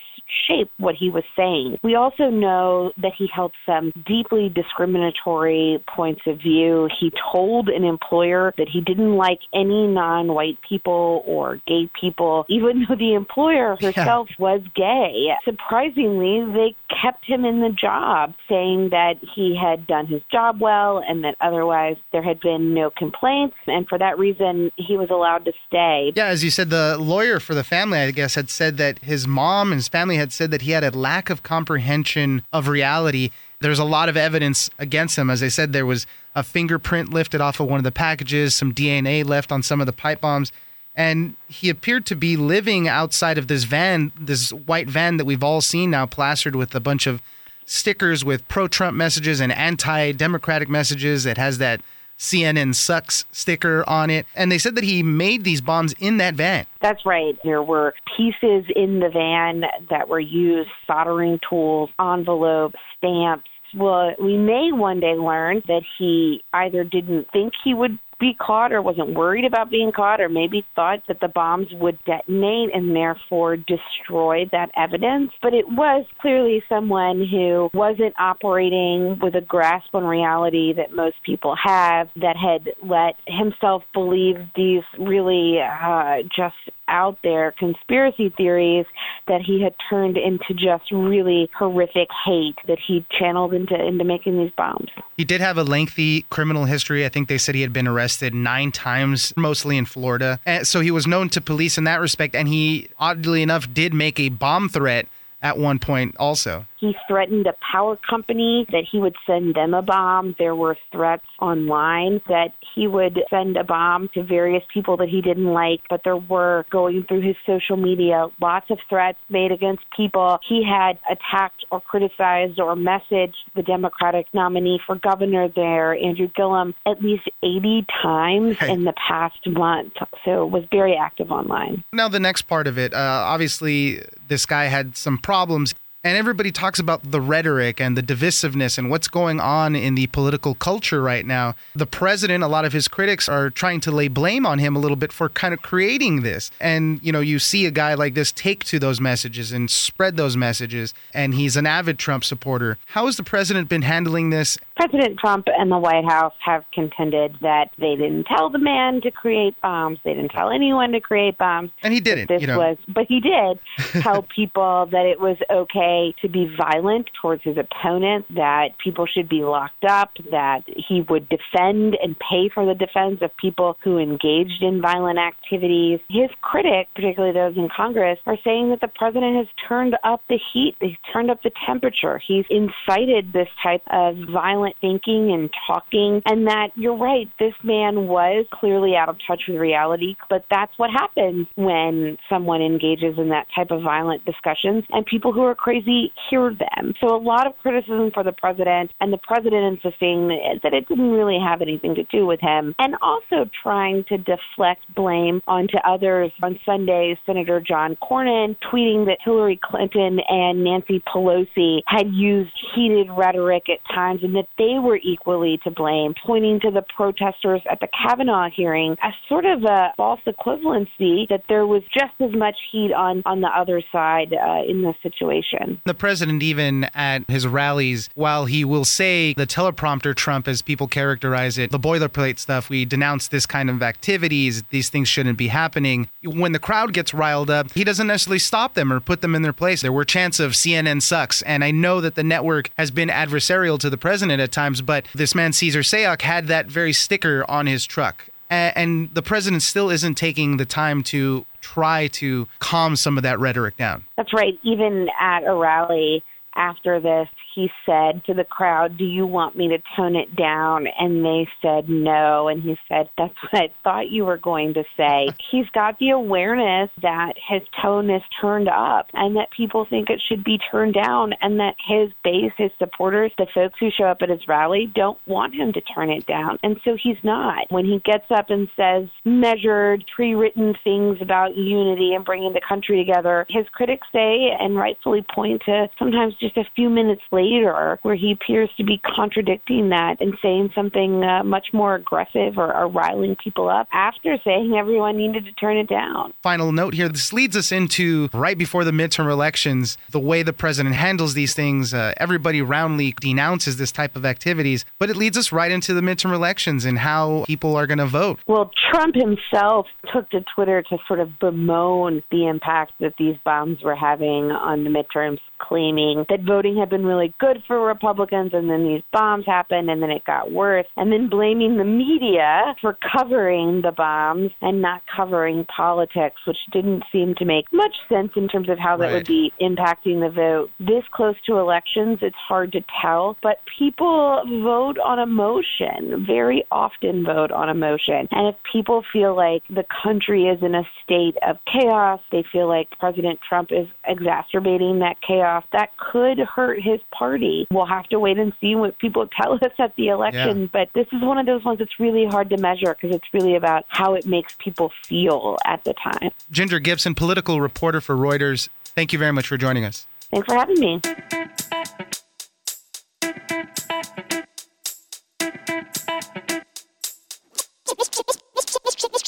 shape 0.47 0.71
what 0.77 0.95
he 0.95 1.09
was 1.09 1.23
saying. 1.35 1.77
We 1.83 1.95
also 1.95 2.29
know 2.29 2.91
that 2.97 3.13
he 3.17 3.27
held 3.33 3.53
some 3.65 3.91
deeply 4.05 4.49
discriminatory 4.49 5.83
points 5.87 6.21
of 6.27 6.39
view. 6.39 6.89
He 6.99 7.11
told 7.31 7.69
an 7.69 7.83
employer 7.83 8.53
that 8.57 8.69
he 8.69 8.81
didn't 8.81 9.15
like 9.15 9.39
any 9.53 9.87
non 9.87 10.33
white 10.33 10.59
people 10.67 11.23
or 11.25 11.59
gay 11.67 11.89
people, 11.99 12.45
even 12.49 12.85
though 12.87 12.95
the 12.95 13.13
employer 13.13 13.77
herself 13.81 14.27
yeah. 14.29 14.35
was 14.39 14.61
gay. 14.75 15.29
Surprisingly, 15.43 16.45
they 16.53 16.75
kept 17.01 17.25
him 17.25 17.45
in 17.45 17.61
the 17.61 17.69
job, 17.69 18.33
saying 18.49 18.89
that 18.89 19.15
he 19.35 19.57
had 19.61 19.87
done 19.87 20.07
his 20.07 20.21
job 20.31 20.61
well 20.61 21.03
and 21.07 21.23
that 21.23 21.35
otherwise 21.41 21.97
there 22.11 22.23
had 22.23 22.39
been 22.39 22.73
no 22.73 22.89
complaints. 22.89 23.55
And 23.67 23.87
for 23.87 23.97
that 23.97 24.17
reason, 24.17 24.71
he 24.77 24.97
was 24.97 25.09
allowed 25.09 25.45
to 25.45 25.53
stay. 25.67 26.11
Yeah, 26.15 26.27
as 26.27 26.43
you 26.43 26.49
said, 26.49 26.69
the 26.69 26.97
lawyer 26.97 27.39
for 27.39 27.53
the 27.53 27.63
family, 27.63 27.99
I 27.99 28.11
guess, 28.11 28.35
had 28.35 28.49
said 28.49 28.77
that 28.77 28.99
his 28.99 29.27
mom 29.27 29.71
and 29.71 29.79
his 29.79 29.87
family 29.87 30.17
had 30.21 30.31
said 30.31 30.51
that 30.51 30.61
he 30.61 30.71
had 30.71 30.83
a 30.83 30.97
lack 30.97 31.29
of 31.29 31.43
comprehension 31.43 32.43
of 32.53 32.69
reality. 32.69 33.31
There's 33.59 33.79
a 33.79 33.83
lot 33.83 34.07
of 34.07 34.15
evidence 34.15 34.69
against 34.79 35.17
him. 35.17 35.29
As 35.29 35.43
I 35.43 35.49
said, 35.49 35.73
there 35.73 35.85
was 35.85 36.07
a 36.33 36.43
fingerprint 36.43 37.11
lifted 37.11 37.41
off 37.41 37.59
of 37.59 37.67
one 37.67 37.79
of 37.79 37.83
the 37.83 37.91
packages, 37.91 38.55
some 38.55 38.73
DNA 38.73 39.25
left 39.25 39.51
on 39.51 39.61
some 39.61 39.81
of 39.81 39.85
the 39.85 39.93
pipe 39.93 40.21
bombs. 40.21 40.51
And 40.95 41.35
he 41.47 41.69
appeared 41.69 42.05
to 42.07 42.15
be 42.15 42.37
living 42.37 42.87
outside 42.87 43.37
of 43.37 43.47
this 43.47 43.65
van, 43.65 44.11
this 44.19 44.51
white 44.51 44.89
van 44.89 45.17
that 45.17 45.25
we've 45.25 45.43
all 45.43 45.61
seen 45.61 45.91
now 45.91 46.05
plastered 46.05 46.55
with 46.55 46.73
a 46.75 46.79
bunch 46.79 47.07
of 47.07 47.21
stickers 47.65 48.25
with 48.25 48.47
pro 48.47 48.67
Trump 48.67 48.97
messages 48.97 49.39
and 49.39 49.51
anti 49.51 50.11
Democratic 50.11 50.69
messages. 50.69 51.25
It 51.25 51.37
has 51.37 51.57
that 51.59 51.81
CNN 52.21 52.75
sucks 52.75 53.25
sticker 53.31 53.83
on 53.89 54.11
it. 54.11 54.27
And 54.35 54.51
they 54.51 54.59
said 54.59 54.75
that 54.75 54.83
he 54.83 55.01
made 55.01 55.43
these 55.43 55.59
bombs 55.59 55.93
in 55.93 56.17
that 56.17 56.35
van. 56.35 56.67
That's 56.79 57.03
right. 57.03 57.35
There 57.43 57.63
were 57.63 57.95
pieces 58.15 58.65
in 58.75 58.99
the 58.99 59.09
van 59.09 59.63
that 59.89 60.07
were 60.07 60.19
used, 60.19 60.69
soldering 60.85 61.39
tools, 61.49 61.89
envelopes, 61.99 62.77
stamps. 62.97 63.49
Well, 63.75 64.13
we 64.21 64.37
may 64.37 64.71
one 64.71 64.99
day 64.99 65.15
learn 65.15 65.63
that 65.67 65.81
he 65.97 66.43
either 66.53 66.83
didn't 66.83 67.27
think 67.33 67.53
he 67.63 67.73
would 67.73 67.97
be 68.21 68.35
caught 68.39 68.71
or 68.71 68.81
wasn't 68.81 69.15
worried 69.15 69.43
about 69.43 69.69
being 69.69 69.91
caught 69.91 70.21
or 70.21 70.29
maybe 70.29 70.63
thought 70.75 70.99
that 71.07 71.19
the 71.19 71.27
bombs 71.27 71.67
would 71.73 71.97
detonate 72.05 72.69
and 72.73 72.95
therefore 72.95 73.57
destroy 73.57 74.45
that 74.51 74.69
evidence. 74.77 75.31
But 75.41 75.53
it 75.53 75.67
was 75.67 76.05
clearly 76.21 76.63
someone 76.69 77.27
who 77.29 77.69
wasn't 77.73 78.13
operating 78.19 79.17
with 79.19 79.35
a 79.35 79.41
grasp 79.41 79.93
on 79.93 80.03
reality 80.03 80.71
that 80.73 80.93
most 80.93 81.15
people 81.25 81.55
have, 81.61 82.09
that 82.15 82.37
had 82.37 82.73
let 82.87 83.15
himself 83.27 83.83
believe 83.93 84.35
these 84.55 84.83
really 84.99 85.59
uh, 85.59 86.17
just 86.35 86.55
out 86.91 87.17
there 87.23 87.53
conspiracy 87.57 88.29
theories 88.29 88.85
that 89.27 89.41
he 89.41 89.61
had 89.63 89.73
turned 89.89 90.17
into 90.17 90.53
just 90.53 90.91
really 90.91 91.49
horrific 91.57 92.09
hate 92.25 92.57
that 92.67 92.77
he 92.85 93.05
channeled 93.17 93.53
into 93.53 93.73
into 93.73 94.03
making 94.03 94.37
these 94.37 94.51
bombs. 94.55 94.89
He 95.17 95.23
did 95.23 95.41
have 95.41 95.57
a 95.57 95.63
lengthy 95.63 96.23
criminal 96.23 96.65
history. 96.65 97.05
I 97.05 97.09
think 97.09 97.27
they 97.27 97.37
said 97.37 97.55
he 97.55 97.61
had 97.61 97.73
been 97.73 97.87
arrested 97.87 98.35
nine 98.35 98.71
times, 98.71 99.33
mostly 99.37 99.77
in 99.77 99.85
Florida. 99.85 100.39
And 100.45 100.67
so 100.67 100.81
he 100.81 100.91
was 100.91 101.07
known 101.07 101.29
to 101.29 101.41
police 101.41 101.77
in 101.77 101.85
that 101.85 102.01
respect. 102.01 102.35
And 102.35 102.47
he, 102.47 102.89
oddly 102.99 103.41
enough, 103.41 103.73
did 103.73 103.93
make 103.93 104.19
a 104.19 104.29
bomb 104.29 104.69
threat 104.69 105.07
at 105.41 105.57
one 105.57 105.79
point 105.79 106.15
also. 106.17 106.65
He 106.77 106.95
threatened 107.07 107.45
a 107.45 107.53
power 107.71 107.95
company 107.95 108.65
that 108.71 108.83
he 108.91 108.99
would 108.99 109.15
send 109.27 109.55
them 109.55 109.73
a 109.73 109.81
bomb. 109.83 110.35
There 110.39 110.55
were 110.55 110.77
threats 110.91 111.25
online 111.39 112.21
that 112.27 112.53
he 112.73 112.87
would 112.87 113.19
send 113.29 113.55
a 113.55 113.63
bomb 113.63 114.09
to 114.15 114.23
various 114.23 114.63
people 114.73 114.97
that 114.97 115.09
he 115.09 115.21
didn't 115.21 115.45
like, 115.53 115.81
but 115.89 116.01
there 116.03 116.17
were 116.17 116.65
going 116.71 117.03
through 117.03 117.21
his 117.21 117.35
social 117.45 117.77
media 117.77 118.27
lots 118.41 118.69
of 118.69 118.79
threats 118.89 119.19
made 119.29 119.51
against 119.51 119.83
people. 119.95 120.39
He 120.47 120.63
had 120.63 120.97
attacked 121.09 121.65
or 121.71 121.81
criticized 121.81 122.59
or 122.59 122.75
messaged 122.75 123.35
the 123.55 123.61
Democratic 123.61 124.27
nominee 124.33 124.79
for 124.85 124.95
governor 124.95 125.47
there, 125.47 125.93
Andrew 125.95 126.29
Gillum, 126.35 126.73
at 126.85 127.01
least 127.01 127.29
80 127.43 127.85
times 128.01 128.57
hey. 128.57 128.71
in 128.71 128.83
the 128.83 128.93
past 128.93 129.47
month. 129.47 129.93
So 130.25 130.45
was 130.45 130.63
very 130.71 130.95
active 130.95 131.31
online. 131.31 131.83
Now, 131.93 132.07
the 132.07 132.19
next 132.19 132.43
part 132.43 132.67
of 132.67 132.77
it, 132.77 132.93
uh, 132.93 132.97
obviously, 132.97 134.01
this 134.27 134.45
guy 134.45 134.65
had 134.65 134.95
some 134.95 135.17
problems. 135.31 135.73
And 136.03 136.17
everybody 136.17 136.51
talks 136.51 136.79
about 136.79 137.11
the 137.11 137.21
rhetoric 137.21 137.79
and 137.79 137.95
the 137.95 138.01
divisiveness 138.01 138.79
and 138.79 138.89
what's 138.89 139.07
going 139.07 139.39
on 139.39 139.75
in 139.75 139.93
the 139.93 140.07
political 140.07 140.55
culture 140.55 140.99
right 140.99 141.23
now. 141.23 141.53
The 141.75 141.85
president, 141.85 142.43
a 142.43 142.47
lot 142.47 142.65
of 142.65 142.73
his 142.73 142.87
critics 142.87 143.29
are 143.29 143.51
trying 143.51 143.81
to 143.81 143.91
lay 143.91 144.07
blame 144.07 144.43
on 144.43 144.57
him 144.57 144.75
a 144.75 144.79
little 144.79 144.95
bit 144.95 145.13
for 145.13 145.29
kind 145.29 145.53
of 145.53 145.61
creating 145.61 146.23
this. 146.23 146.49
And, 146.59 146.99
you 147.03 147.11
know, 147.11 147.19
you 147.19 147.37
see 147.37 147.67
a 147.67 147.71
guy 147.71 147.93
like 147.93 148.15
this 148.15 148.31
take 148.31 148.63
to 148.65 148.79
those 148.79 148.99
messages 148.99 149.51
and 149.51 149.69
spread 149.69 150.17
those 150.17 150.35
messages, 150.35 150.95
and 151.13 151.35
he's 151.35 151.55
an 151.55 151.67
avid 151.67 151.99
Trump 151.99 152.23
supporter. 152.23 152.79
How 152.87 153.05
has 153.05 153.17
the 153.17 153.23
president 153.23 153.69
been 153.69 153.83
handling 153.83 154.31
this? 154.31 154.57
President 154.77 155.19
Trump 155.19 155.45
and 155.55 155.71
the 155.71 155.77
White 155.77 156.05
House 156.05 156.33
have 156.39 156.65
contended 156.73 157.37
that 157.41 157.69
they 157.77 157.95
didn't 157.95 158.23
tell 158.23 158.49
the 158.49 158.57
man 158.57 159.01
to 159.01 159.11
create 159.11 159.53
bombs. 159.61 159.99
They 160.03 160.15
didn't 160.15 160.31
tell 160.31 160.49
anyone 160.49 160.93
to 160.93 160.99
create 160.99 161.37
bombs. 161.37 161.69
And 161.83 161.93
he 161.93 161.99
didn't. 161.99 162.29
This 162.29 162.41
you 162.41 162.47
know. 162.47 162.57
was, 162.57 162.77
but 162.87 163.05
he 163.05 163.19
did 163.19 163.59
tell 164.01 164.23
people 164.23 164.87
that 164.87 165.05
it 165.05 165.19
was 165.19 165.37
okay 165.51 165.90
to 166.21 166.29
be 166.29 166.53
violent 166.57 167.09
towards 167.21 167.43
his 167.43 167.57
opponent, 167.57 168.25
that 168.35 168.69
people 168.83 169.05
should 169.05 169.29
be 169.29 169.43
locked 169.43 169.85
up, 169.87 170.11
that 170.31 170.61
he 170.67 171.01
would 171.09 171.27
defend 171.29 171.97
and 172.01 172.15
pay 172.19 172.49
for 172.53 172.65
the 172.65 172.75
defense 172.75 173.19
of 173.21 173.35
people 173.37 173.77
who 173.83 173.97
engaged 173.97 174.61
in 174.61 174.81
violent 174.81 175.19
activities. 175.19 175.99
His 176.09 176.29
critics, 176.41 176.89
particularly 176.95 177.33
those 177.33 177.57
in 177.57 177.69
Congress, 177.75 178.19
are 178.25 178.37
saying 178.43 178.69
that 178.69 178.81
the 178.81 178.87
president 178.87 179.37
has 179.37 179.47
turned 179.67 179.95
up 180.03 180.21
the 180.29 180.39
heat, 180.53 180.75
he's 180.79 180.97
turned 181.11 181.31
up 181.31 181.41
the 181.43 181.51
temperature, 181.65 182.21
he's 182.25 182.45
incited 182.49 183.33
this 183.33 183.49
type 183.63 183.83
of 183.91 184.15
violent 184.31 184.75
thinking 184.81 185.31
and 185.31 185.49
talking, 185.67 186.21
and 186.25 186.47
that 186.47 186.69
you're 186.75 186.97
right, 186.97 187.29
this 187.39 187.53
man 187.63 188.07
was 188.07 188.45
clearly 188.51 188.95
out 188.95 189.09
of 189.09 189.17
touch 189.27 189.41
with 189.47 189.57
reality, 189.57 190.15
but 190.29 190.45
that's 190.49 190.71
what 190.77 190.89
happens 190.91 191.47
when 191.55 192.17
someone 192.29 192.61
engages 192.61 193.17
in 193.17 193.29
that 193.29 193.47
type 193.55 193.71
of 193.71 193.81
violent 193.81 194.23
discussions, 194.25 194.83
and 194.89 195.05
people 195.05 195.31
who 195.33 195.41
are 195.41 195.55
crazy 195.55 195.80
crazy 195.81 196.11
hear 196.29 196.49
them. 196.49 196.93
So 196.99 197.15
a 197.15 197.17
lot 197.17 197.47
of 197.47 197.57
criticism 197.57 198.11
for 198.13 198.23
the 198.23 198.31
president 198.31 198.91
and 198.99 199.11
the 199.11 199.17
president 199.17 199.79
insisting 199.83 200.27
that 200.63 200.73
it 200.73 200.87
didn't 200.87 201.11
really 201.11 201.39
have 201.43 201.61
anything 201.61 201.95
to 201.95 202.03
do 202.03 202.25
with 202.25 202.39
him 202.39 202.75
and 202.79 202.95
also 203.01 203.49
trying 203.61 204.03
to 204.05 204.17
deflect 204.17 204.81
blame 204.95 205.41
onto 205.47 205.77
others. 205.85 206.31
On 206.41 206.57
Sunday, 206.65 207.17
Senator 207.25 207.59
John 207.59 207.97
Cornyn 208.01 208.55
tweeting 208.71 209.05
that 209.05 209.17
Hillary 209.23 209.59
Clinton 209.61 210.19
and 210.27 210.63
Nancy 210.63 211.01
Pelosi 211.07 211.81
had 211.87 212.11
used 212.11 212.51
heated 212.75 213.07
rhetoric 213.11 213.63
at 213.69 213.79
times 213.93 214.21
and 214.23 214.35
that 214.35 214.47
they 214.57 214.77
were 214.81 214.97
equally 214.97 215.59
to 215.63 215.71
blame, 215.71 216.13
pointing 216.25 216.59
to 216.61 216.71
the 216.71 216.83
protesters 216.95 217.61
at 217.69 217.79
the 217.79 217.87
Kavanaugh 217.87 218.49
hearing 218.55 218.95
as 219.01 219.13
sort 219.27 219.45
of 219.45 219.63
a 219.63 219.93
false 219.97 220.19
equivalency 220.27 221.27
that 221.29 221.43
there 221.49 221.65
was 221.65 221.83
just 221.93 222.13
as 222.19 222.31
much 222.33 222.55
heat 222.71 222.91
on, 222.93 223.21
on 223.25 223.41
the 223.41 223.47
other 223.47 223.81
side 223.91 224.33
uh, 224.33 224.63
in 224.67 224.81
this 224.81 224.95
situation. 225.03 225.70
The 225.85 225.93
president, 225.93 226.43
even 226.43 226.85
at 226.93 227.29
his 227.29 227.47
rallies, 227.47 228.09
while 228.15 228.45
he 228.45 228.63
will 228.63 228.85
say 228.85 229.33
the 229.33 229.47
teleprompter 229.47 230.15
Trump, 230.15 230.47
as 230.47 230.61
people 230.61 230.87
characterize 230.87 231.57
it, 231.57 231.71
the 231.71 231.79
boilerplate 231.79 232.39
stuff, 232.39 232.69
we 232.69 232.85
denounce 232.85 233.27
this 233.27 233.45
kind 233.45 233.69
of 233.69 233.81
activities, 233.81 234.63
these 234.69 234.89
things 234.89 235.07
shouldn't 235.07 235.37
be 235.37 235.47
happening. 235.47 236.09
When 236.23 236.51
the 236.51 236.59
crowd 236.59 236.93
gets 236.93 237.13
riled 237.13 237.49
up, 237.49 237.71
he 237.73 237.83
doesn't 237.83 238.07
necessarily 238.07 238.39
stop 238.39 238.73
them 238.73 238.91
or 238.91 238.99
put 238.99 239.21
them 239.21 239.35
in 239.35 239.41
their 239.41 239.53
place. 239.53 239.81
There 239.81 239.91
were 239.91 240.05
chants 240.05 240.39
of 240.39 240.51
CNN 240.51 241.01
sucks. 241.01 241.41
And 241.43 241.63
I 241.63 241.71
know 241.71 242.01
that 242.01 242.15
the 242.15 242.23
network 242.23 242.69
has 242.77 242.91
been 242.91 243.09
adversarial 243.09 243.79
to 243.79 243.89
the 243.89 243.97
president 243.97 244.41
at 244.41 244.51
times, 244.51 244.81
but 244.81 245.05
this 245.13 245.35
man, 245.35 245.53
Cesar 245.53 245.81
Sayoc, 245.81 246.21
had 246.21 246.47
that 246.47 246.67
very 246.67 246.93
sticker 246.93 247.45
on 247.49 247.67
his 247.67 247.85
truck 247.85 248.30
and 248.51 249.13
the 249.13 249.21
president 249.21 249.61
still 249.63 249.89
isn't 249.89 250.15
taking 250.15 250.57
the 250.57 250.65
time 250.65 251.03
to 251.03 251.45
try 251.61 252.07
to 252.07 252.47
calm 252.59 252.95
some 252.95 253.17
of 253.17 253.23
that 253.23 253.39
rhetoric 253.39 253.77
down. 253.77 254.05
That's 254.17 254.33
right. 254.33 254.59
Even 254.63 255.07
at 255.19 255.43
a 255.43 255.53
rally 255.53 256.23
after 256.55 256.99
this, 256.99 257.27
he 257.55 257.69
said 257.85 258.23
to 258.25 258.33
the 258.33 258.43
crowd, 258.43 258.97
Do 258.97 259.05
you 259.05 259.25
want 259.25 259.55
me 259.55 259.69
to 259.69 259.77
tone 259.95 260.15
it 260.15 260.35
down? 260.35 260.87
And 260.99 261.23
they 261.23 261.47
said 261.61 261.89
no. 261.89 262.47
And 262.47 262.61
he 262.61 262.77
said, 262.87 263.09
That's 263.17 263.33
what 263.43 263.61
I 263.61 263.69
thought 263.83 264.09
you 264.09 264.25
were 264.25 264.37
going 264.37 264.73
to 264.75 264.83
say. 264.97 265.29
He's 265.51 265.69
got 265.73 265.99
the 265.99 266.11
awareness 266.11 266.89
that 267.01 267.33
his 267.49 267.61
tone 267.81 268.09
is 268.09 268.21
turned 268.39 268.69
up 268.69 269.07
and 269.13 269.35
that 269.35 269.51
people 269.51 269.85
think 269.89 270.09
it 270.09 270.21
should 270.27 270.43
be 270.43 270.59
turned 270.71 270.93
down 270.93 271.33
and 271.41 271.59
that 271.59 271.75
his 271.87 272.11
base, 272.23 272.51
his 272.57 272.71
supporters, 272.79 273.31
the 273.37 273.47
folks 273.53 273.79
who 273.79 273.89
show 273.91 274.05
up 274.05 274.21
at 274.21 274.29
his 274.29 274.47
rally 274.47 274.91
don't 274.93 275.19
want 275.27 275.55
him 275.55 275.73
to 275.73 275.81
turn 275.81 276.09
it 276.09 276.25
down. 276.25 276.57
And 276.63 276.79
so 276.83 276.97
he's 277.01 277.21
not. 277.23 277.71
When 277.71 277.85
he 277.85 277.99
gets 277.99 278.29
up 278.29 278.49
and 278.49 278.69
says 278.75 279.07
measured, 279.25 280.05
pre 280.13 280.35
written 280.35 280.75
things 280.83 281.17
about 281.21 281.55
unity 281.55 282.13
and 282.13 282.25
bringing 282.25 282.53
the 282.53 282.61
country 282.67 282.97
together, 282.97 283.45
his 283.49 283.65
critics 283.71 284.07
say 284.11 284.49
and 284.59 284.75
rightfully 284.75 285.25
point 285.33 285.61
to 285.65 285.89
sometimes 285.97 286.35
just 286.41 286.57
a 286.57 286.65
few 286.75 286.89
minutes 286.89 287.21
later 287.31 287.99
where 288.01 288.15
he 288.15 288.31
appears 288.31 288.69
to 288.77 288.83
be 288.83 288.97
contradicting 288.97 289.89
that 289.89 290.17
and 290.19 290.33
saying 290.41 290.71
something 290.75 291.23
uh, 291.23 291.43
much 291.43 291.67
more 291.71 291.95
aggressive 291.95 292.57
or, 292.57 292.75
or 292.75 292.87
riling 292.87 293.35
people 293.41 293.69
up 293.69 293.87
after 293.93 294.37
saying 294.43 294.73
everyone 294.75 295.15
needed 295.15 295.45
to 295.45 295.51
turn 295.53 295.77
it 295.77 295.87
down. 295.87 296.33
Final 296.41 296.71
note 296.71 296.93
here 296.93 297.07
this 297.07 297.31
leads 297.31 297.55
us 297.55 297.71
into 297.71 298.29
right 298.33 298.57
before 298.57 298.83
the 298.83 298.91
midterm 298.91 299.31
elections, 299.31 299.97
the 300.09 300.19
way 300.19 300.43
the 300.43 300.53
president 300.53 300.95
handles 300.95 301.33
these 301.33 301.53
things. 301.53 301.93
Uh, 301.93 302.13
everybody 302.17 302.61
roundly 302.61 303.13
denounces 303.21 303.77
this 303.77 303.91
type 303.91 304.15
of 304.15 304.25
activities, 304.25 304.83
but 304.99 305.09
it 305.09 305.15
leads 305.15 305.37
us 305.37 305.51
right 305.51 305.71
into 305.71 305.93
the 305.93 306.01
midterm 306.01 306.33
elections 306.33 306.85
and 306.85 306.99
how 306.99 307.43
people 307.45 307.75
are 307.75 307.87
going 307.87 307.99
to 307.99 308.05
vote. 308.05 308.39
Well, 308.47 308.71
Trump 308.91 309.15
himself 309.15 309.87
took 310.11 310.29
to 310.31 310.43
Twitter 310.55 310.81
to 310.81 310.97
sort 311.07 311.19
of 311.19 311.39
bemoan 311.39 312.23
the 312.31 312.47
impact 312.47 312.93
that 312.99 313.13
these 313.17 313.35
bombs 313.43 313.81
were 313.83 313.95
having 313.95 314.51
on 314.51 314.83
the 314.83 314.89
midterms, 314.89 315.39
claiming 315.59 316.25
that 316.31 316.41
voting 316.47 316.77
had 316.77 316.89
been 316.89 317.05
really 317.05 317.33
good 317.41 317.61
for 317.67 317.85
Republicans, 317.85 318.51
and 318.53 318.69
then 318.69 318.85
these 318.85 319.01
bombs 319.11 319.45
happened, 319.45 319.89
and 319.89 320.01
then 320.01 320.09
it 320.09 320.23
got 320.23 320.49
worse, 320.49 320.87
and 320.95 321.11
then 321.11 321.29
blaming 321.29 321.75
the 321.75 321.83
media 321.83 322.73
for 322.79 322.97
covering 323.17 323.81
the 323.81 323.91
bombs 323.91 324.49
and 324.61 324.81
not 324.81 325.01
covering 325.13 325.65
politics, 325.65 326.39
which 326.47 326.57
didn't 326.71 327.03
seem 327.11 327.35
to 327.35 327.43
make 327.43 327.65
much 327.73 327.95
sense 328.07 328.31
in 328.37 328.47
terms 328.47 328.69
of 328.69 328.79
how 328.79 328.95
that 328.95 329.07
right. 329.07 329.13
would 329.13 329.27
be 329.27 329.51
impacting 329.59 330.21
the 330.21 330.31
vote. 330.33 330.71
This 330.79 331.03
close 331.11 331.35
to 331.47 331.57
elections, 331.57 332.19
it's 332.21 332.35
hard 332.47 332.71
to 332.71 332.81
tell, 333.01 333.35
but 333.43 333.59
people 333.77 334.41
vote 334.63 334.99
on 334.99 335.19
emotion, 335.19 336.25
very 336.25 336.63
often 336.71 337.25
vote 337.25 337.51
on 337.51 337.67
emotion. 337.67 338.29
And 338.31 338.47
if 338.47 338.55
people 338.71 339.03
feel 339.11 339.35
like 339.35 339.63
the 339.69 339.83
country 340.01 340.45
is 340.45 340.63
in 340.63 340.75
a 340.75 340.83
state 341.03 341.35
of 341.45 341.57
chaos, 341.65 342.21
they 342.31 342.45
feel 342.53 342.69
like 342.69 342.87
President 342.99 343.39
Trump 343.47 343.73
is 343.73 343.87
exacerbating 344.07 344.99
that 344.99 345.17
chaos, 345.27 345.65
that 345.73 345.89
could 345.97 346.20
hurt 346.39 346.81
his 346.81 346.99
party. 347.11 347.67
We'll 347.71 347.85
have 347.85 348.07
to 348.07 348.19
wait 348.19 348.37
and 348.37 348.53
see 348.61 348.75
what 348.75 348.97
people 348.99 349.27
tell 349.27 349.53
us 349.61 349.71
at 349.79 349.95
the 349.95 350.09
election. 350.09 350.61
Yeah. 350.61 350.67
But 350.71 350.89
this 350.93 351.07
is 351.11 351.21
one 351.21 351.37
of 351.37 351.45
those 351.45 351.63
ones 351.63 351.79
that's 351.79 351.99
really 351.99 352.25
hard 352.25 352.49
to 352.49 352.57
measure 352.57 352.95
because 352.99 353.15
it's 353.15 353.33
really 353.33 353.55
about 353.55 353.85
how 353.87 354.13
it 354.13 354.25
makes 354.25 354.55
people 354.59 354.91
feel 355.03 355.57
at 355.65 355.83
the 355.83 355.93
time. 355.93 356.31
Ginger 356.51 356.79
Gibson, 356.79 357.15
political 357.15 357.61
reporter 357.61 358.01
for 358.01 358.15
Reuters. 358.15 358.69
Thank 358.83 359.13
you 359.13 359.19
very 359.19 359.31
much 359.31 359.47
for 359.47 359.57
joining 359.57 359.85
us. 359.85 360.05
Thanks 360.31 360.45
for 360.47 360.55
having 360.55 360.79
me. 360.79 361.01